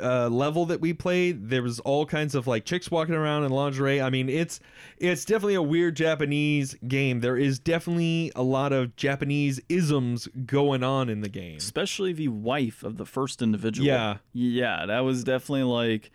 [0.01, 3.51] uh, level that we played, there was all kinds of like chicks walking around in
[3.53, 4.01] lingerie.
[4.01, 4.59] I mean, it's
[4.97, 7.21] it's definitely a weird Japanese game.
[7.21, 11.59] There is definitely a lot of Japanese isms going on in the game.
[11.59, 13.87] especially the wife of the first individual.
[13.87, 14.17] Yeah.
[14.33, 16.11] yeah, that was definitely like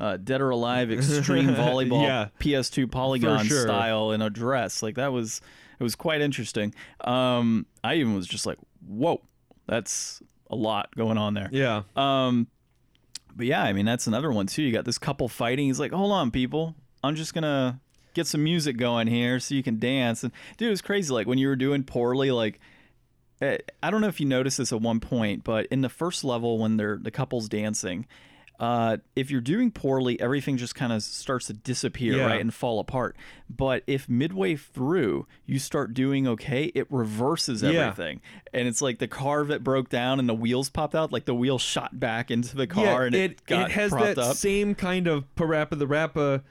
[0.00, 2.28] uh, Dead or Alive extreme volleyball Yeah.
[2.40, 3.62] PS2 polygon sure.
[3.62, 4.82] style in a dress.
[4.82, 5.40] Like that was
[5.78, 6.74] it was quite interesting.
[7.02, 9.20] Um, I even was just like, whoa,
[9.66, 11.48] that's a lot going on there.
[11.52, 11.82] Yeah.
[11.96, 12.48] Um,
[13.36, 14.62] but yeah, I mean that's another one too.
[14.62, 15.66] You got this couple fighting.
[15.66, 16.74] He's like, "Hold on, people,
[17.04, 17.80] I'm just gonna
[18.14, 21.12] get some music going here so you can dance." And dude, it was crazy.
[21.12, 22.58] Like when you were doing poorly, like
[23.40, 26.24] eh, I don't know if you noticed this at one point, but in the first
[26.24, 28.06] level when they're the couples dancing.
[28.60, 32.26] Uh, if you're doing poorly, everything just kind of starts to disappear, Yeah.
[32.26, 33.16] right, and fall apart.
[33.48, 37.70] But if midway through you start doing okay, it reverses Yeah.
[37.70, 38.20] everything,
[38.52, 41.34] and it's like the car that broke down and the wheels popped out, like the
[41.34, 44.36] wheel shot back into the car, and it, it got it has propped that up.
[44.36, 46.42] same kind of parappa the rappa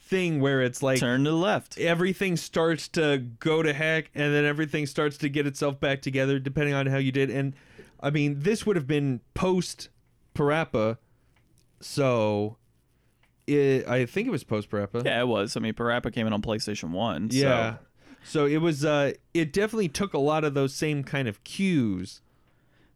[0.00, 1.78] thing where it's like Turn to the left.
[1.78, 6.38] everything starts to go to heck and then everything starts to get itself back together
[6.40, 7.54] depending on how you did and
[7.98, 9.88] i mean this would have been post
[10.34, 10.98] parappa
[11.82, 12.56] so
[13.46, 15.56] it, i think it was post parappa Yeah, it was.
[15.56, 17.28] I mean, Parappa came in on PlayStation One.
[17.30, 17.78] yeah So.
[18.24, 22.20] so it was uh it definitely took a lot of those same kind of cues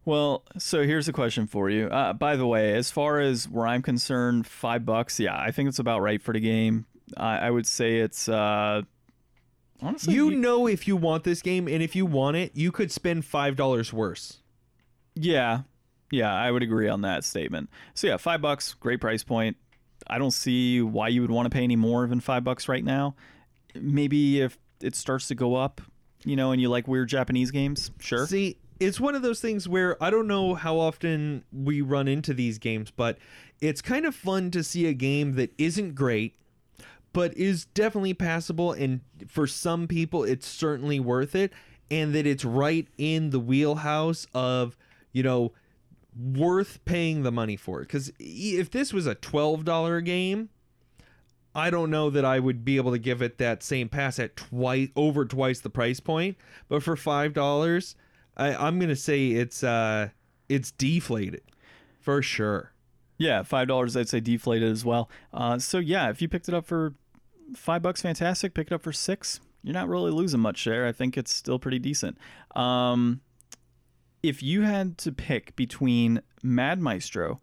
[0.05, 1.87] Well, so here's a question for you.
[1.87, 5.19] Uh, by the way, as far as where I'm concerned, five bucks.
[5.19, 6.85] Yeah, I think it's about right for the game.
[7.17, 8.29] I, I would say it's.
[8.29, 8.83] Uh,
[9.81, 12.89] honestly, you know if you want this game and if you want it you could
[12.91, 14.37] spend five dollars worse
[15.13, 15.63] Yeah,
[16.11, 17.69] yeah, I would agree on that statement.
[17.93, 19.57] So yeah, five bucks, great price point.
[20.07, 22.83] I don't see why you would want to pay any more than five bucks right
[22.83, 23.15] now.
[23.75, 25.81] Maybe if it starts to go up,
[26.23, 28.25] you know, and you like weird Japanese games, sure.
[28.25, 32.33] See, it's one of those things where I don't know how often we run into
[32.33, 33.17] these games, but
[33.59, 36.35] it's kind of fun to see a game that isn't great,
[37.11, 38.71] but is definitely passable.
[38.71, 41.51] And for some people, it's certainly worth it.
[41.89, 44.77] And that it's right in the wheelhouse of,
[45.13, 45.53] you know,
[46.19, 47.87] worth paying the money for it.
[47.87, 50.49] Because if this was a $12 game,
[51.57, 54.35] I don't know that I would be able to give it that same pass at
[54.35, 56.37] twice over twice the price point.
[56.69, 57.95] But for five dollars,
[58.37, 60.09] I'm gonna say it's uh
[60.47, 61.41] it's deflated
[61.99, 62.73] for sure.
[63.17, 63.97] Yeah, five dollars.
[63.97, 65.09] I'd say deflated as well.
[65.33, 66.93] Uh, so yeah, if you picked it up for
[67.55, 68.53] five bucks, fantastic.
[68.53, 69.39] Pick it up for six.
[69.63, 70.85] You're not really losing much there.
[70.85, 72.19] I think it's still pretty decent.
[72.55, 73.21] Um,
[74.23, 77.39] if you had to pick between Mad Maestro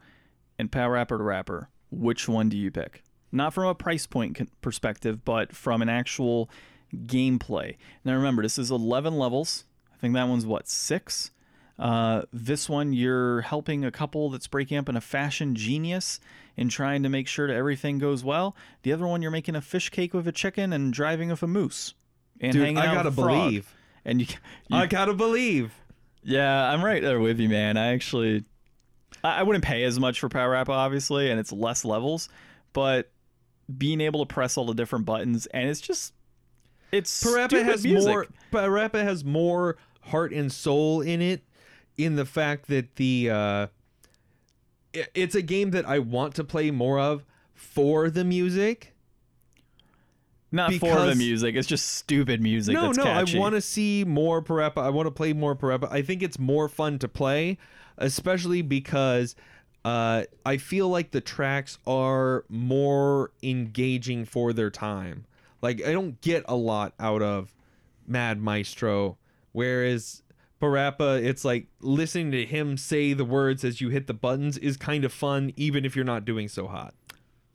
[0.58, 3.02] and Parappa to Rapper, which one do you pick?
[3.32, 6.48] Not from a price point perspective, but from an actual
[6.94, 7.76] gameplay.
[8.04, 9.64] Now remember, this is 11 levels.
[9.92, 11.30] I think that one's what six.
[11.76, 16.20] Uh, this one, you're helping a couple that's breaking up in a fashion genius
[16.56, 18.54] and trying to make sure that everything goes well.
[18.82, 21.48] The other one, you're making a fish cake with a chicken and driving with a
[21.48, 21.94] moose
[22.40, 23.28] and Dude, hanging I out gotta with a frog.
[23.44, 23.74] believe.
[24.04, 24.26] And you,
[24.68, 25.74] you I gotta believe.
[26.24, 27.76] Yeah, I'm right there with you, man.
[27.76, 28.44] I actually,
[29.22, 32.28] I I wouldn't pay as much for Parappa, obviously, and it's less levels,
[32.72, 33.10] but
[33.78, 36.12] being able to press all the different buttons and it's just,
[36.92, 38.08] it's Parappa has music.
[38.08, 38.26] more.
[38.52, 41.42] Parappa has more heart and soul in it,
[41.96, 43.66] in the fact that the uh,
[45.14, 48.93] it's a game that I want to play more of for the music.
[50.54, 51.56] Not for the because- music.
[51.56, 52.74] It's just stupid music.
[52.74, 53.36] no, that's no, catchy.
[53.36, 54.78] I want to see more Parappa.
[54.78, 55.90] I want to play more Parappa.
[55.90, 57.58] I think it's more fun to play,
[57.98, 59.34] especially because
[59.84, 65.26] uh, I feel like the tracks are more engaging for their time.
[65.60, 67.54] Like I don't get a lot out of
[68.06, 69.18] Mad Maestro,
[69.52, 70.22] whereas
[70.60, 74.76] Parappa, it's like listening to him say the words as you hit the buttons is
[74.76, 76.94] kind of fun, even if you're not doing so hot.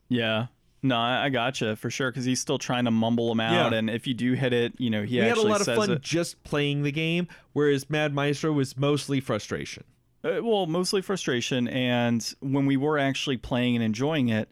[0.09, 0.47] Yeah.
[0.81, 3.77] No, I, gotcha for sure because he's still trying to mumble them out, Yeah.
[3.77, 5.91] and if you do hit it, you know he we had a lot of fun
[5.91, 6.01] it.
[6.01, 9.83] just playing the game, whereas Mad Maestro was mostly frustration.
[10.23, 14.49] Uh, well, mostly frustration, and when we were actually playing and enjoying it,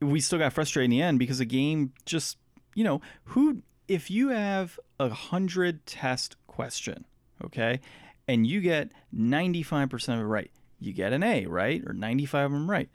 [0.00, 2.36] we still got frustrated in the end because the game just,
[2.74, 7.04] you know, who if you have a hundred test question,
[7.44, 7.80] okay,
[8.28, 11.92] and you get ninety five percent of it right, you get an A, right, or
[11.92, 12.88] ninety five of them right.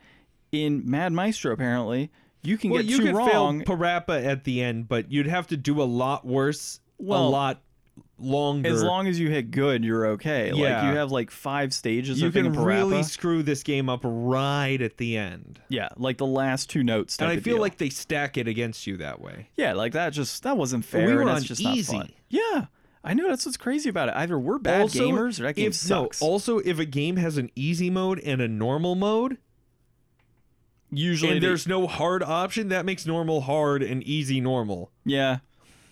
[0.52, 2.10] In Mad Maestro, apparently,
[2.42, 3.64] you can Well, get you two could wrong.
[3.64, 7.62] fail Parappa at the end, but you'd have to do a lot worse, a lot
[8.18, 8.70] longer.
[8.70, 10.52] As long as you hit good, you're okay.
[10.54, 10.82] Yeah.
[10.82, 12.22] Like you have like five stages.
[12.22, 15.60] you can really screw this game up right at the end.
[15.70, 17.18] yeah, like the last two notes.
[17.20, 17.62] And I feel deal.
[17.62, 19.50] like they stack it against you that way.
[19.58, 21.08] yeah, like that just that wasn't fair.
[21.08, 21.98] we were and on just easy.
[21.98, 22.14] not fun.
[22.30, 22.66] Yeah,
[23.04, 24.16] I know that's what's crazy about it.
[24.16, 26.22] Either we're bad also, gamers or that game if, sucks.
[26.22, 29.38] No, also, if a game has an easy mode and a normal mode,
[30.92, 34.92] Usually, and there's no hard option, that makes normal hard and easy normal.
[35.06, 35.40] yeah,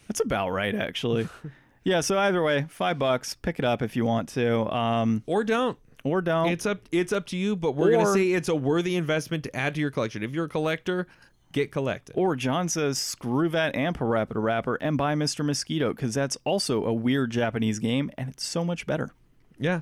[0.08, 1.28] that's about right actually.
[1.84, 3.36] yeah, so either way, five bucks.
[3.36, 5.78] Pick it up if you want to, um, Or don't.
[6.04, 6.50] or don't.
[6.50, 6.80] It's up.
[6.92, 7.56] It's up to you.
[7.56, 10.24] But we're gonna say it's a worthy investment to add to your collection.
[10.24, 11.08] If you're a collector,
[11.52, 12.14] get collected.
[12.16, 15.46] Or John says, screw that and Parappa the Rapper and buy Mr.
[15.46, 19.12] Mosquito because that's also a weird Japanese game and it's so much better.
[19.60, 19.82] yeah.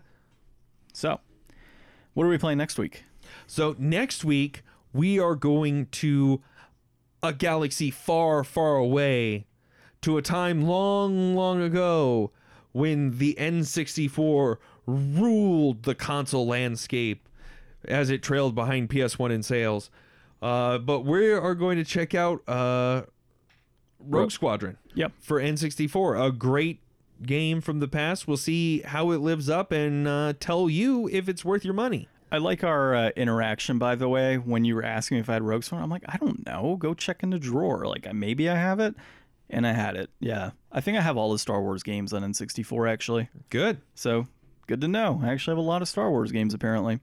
[0.94, 1.20] So,
[2.14, 3.04] what are we playing next week?
[3.48, 4.62] So next week
[4.96, 6.42] we are going to
[7.22, 9.46] a galaxy far, far away,
[10.02, 12.32] to a time long, long ago
[12.72, 17.28] when the N64 ruled the console landscape
[17.86, 19.90] as it trailed behind PS1 in sales.
[20.42, 23.04] Uh, but we are going to check out uh,
[24.00, 25.12] Rogue Squadron Yep.
[25.20, 26.80] for N64, a great
[27.24, 28.28] game from the past.
[28.28, 32.08] We'll see how it lives up and uh, tell you if it's worth your money.
[32.32, 35.34] I like our uh, interaction, by the way, when you were asking me if I
[35.34, 35.84] had Rogue Squadron.
[35.84, 36.76] I'm like, I don't know.
[36.80, 37.86] Go check in the drawer.
[37.86, 38.96] Like, maybe I have it.
[39.50, 40.10] And I had it.
[40.20, 40.52] Yeah.
[40.72, 43.30] I think I have all the Star Wars games on N64, actually.
[43.50, 43.80] Good.
[43.94, 44.28] So,
[44.66, 45.22] good to know.
[45.24, 47.00] I actually have a lot of Star Wars games, apparently.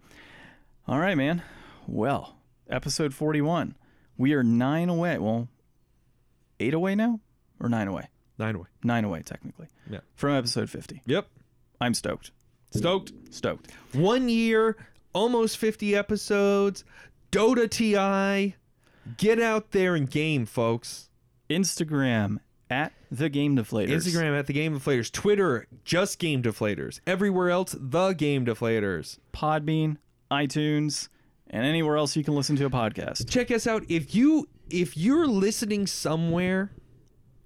[0.89, 1.43] All right, man.
[1.87, 2.37] Well,
[2.69, 3.77] episode 41.
[4.17, 5.19] We are nine away.
[5.19, 5.49] Well,
[6.59, 7.21] eight away now?
[7.61, 8.09] Or nine away?
[8.39, 8.67] Nine away.
[8.83, 9.69] Nine away, technically.
[9.89, 10.01] Yeah.
[10.17, 11.03] From episode 50.
[11.07, 11.29] Yep.
[11.81, 12.33] I'm stoked.
[12.73, 13.13] Stoked.
[13.31, 13.71] Stoked.
[13.93, 14.77] One year,
[15.13, 16.85] almost 50 episodes.
[17.31, 18.57] Dota TI.
[19.17, 21.09] Get out there and game, folks.
[21.51, 22.39] Instagram
[22.71, 23.91] at the Game Deflators.
[23.91, 25.11] Instagram at the Game Deflators.
[25.13, 27.01] Twitter, just Game Deflators.
[27.07, 29.19] Everywhere else, the Game Deflators.
[29.33, 29.99] Podbean,
[30.31, 31.09] iTunes,
[31.51, 33.29] and anywhere else you can listen to a podcast.
[33.29, 33.85] Check us out.
[33.89, 36.73] If you if you're listening somewhere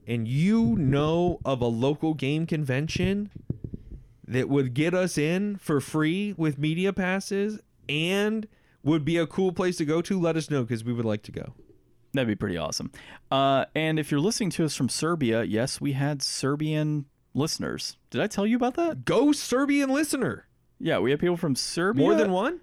[0.07, 3.31] and you know of a local game convention
[4.27, 8.47] that would get us in for free with media passes and
[8.83, 11.23] would be a cool place to go to, let us know because we would like
[11.23, 11.55] to go.
[12.13, 12.91] That'd be pretty awesome.
[13.31, 17.99] Uh, and if you're listening to us from Serbia, yes, we had Serbian listeners.
[18.11, 19.05] Did I tell you about that?
[19.05, 20.47] Go Serbian listener.
[20.79, 22.03] Yeah, we have people from Serbia.
[22.03, 22.61] More than one?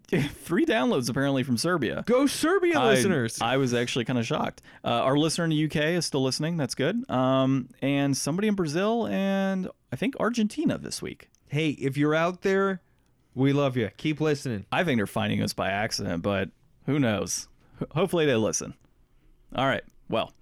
[0.08, 2.02] three downloads apparently from Serbia.
[2.06, 3.38] Go Serbia, I- listeners.
[3.40, 4.62] I was actually kind of shocked.
[4.84, 6.56] Uh, our listener in the UK is still listening.
[6.56, 7.08] That's good.
[7.10, 11.28] Um, and somebody in Brazil and I think Argentina this week.
[11.48, 12.80] hey, if you're out there,
[13.34, 13.90] we love you.
[13.96, 14.66] Keep listening.
[14.72, 16.50] I think they're finding us by accident, but
[16.86, 17.48] who knows?
[17.78, 18.74] Ho- Hopefully they listen.
[19.54, 19.82] All right.
[20.08, 20.32] Well,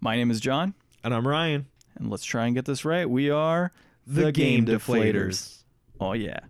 [0.00, 0.74] my name is John,
[1.04, 1.66] And I'm Ryan.
[1.96, 3.08] and let's try and get this right.
[3.08, 3.70] We are
[4.06, 5.62] The Game Deflators.
[6.00, 6.40] Oh yeah.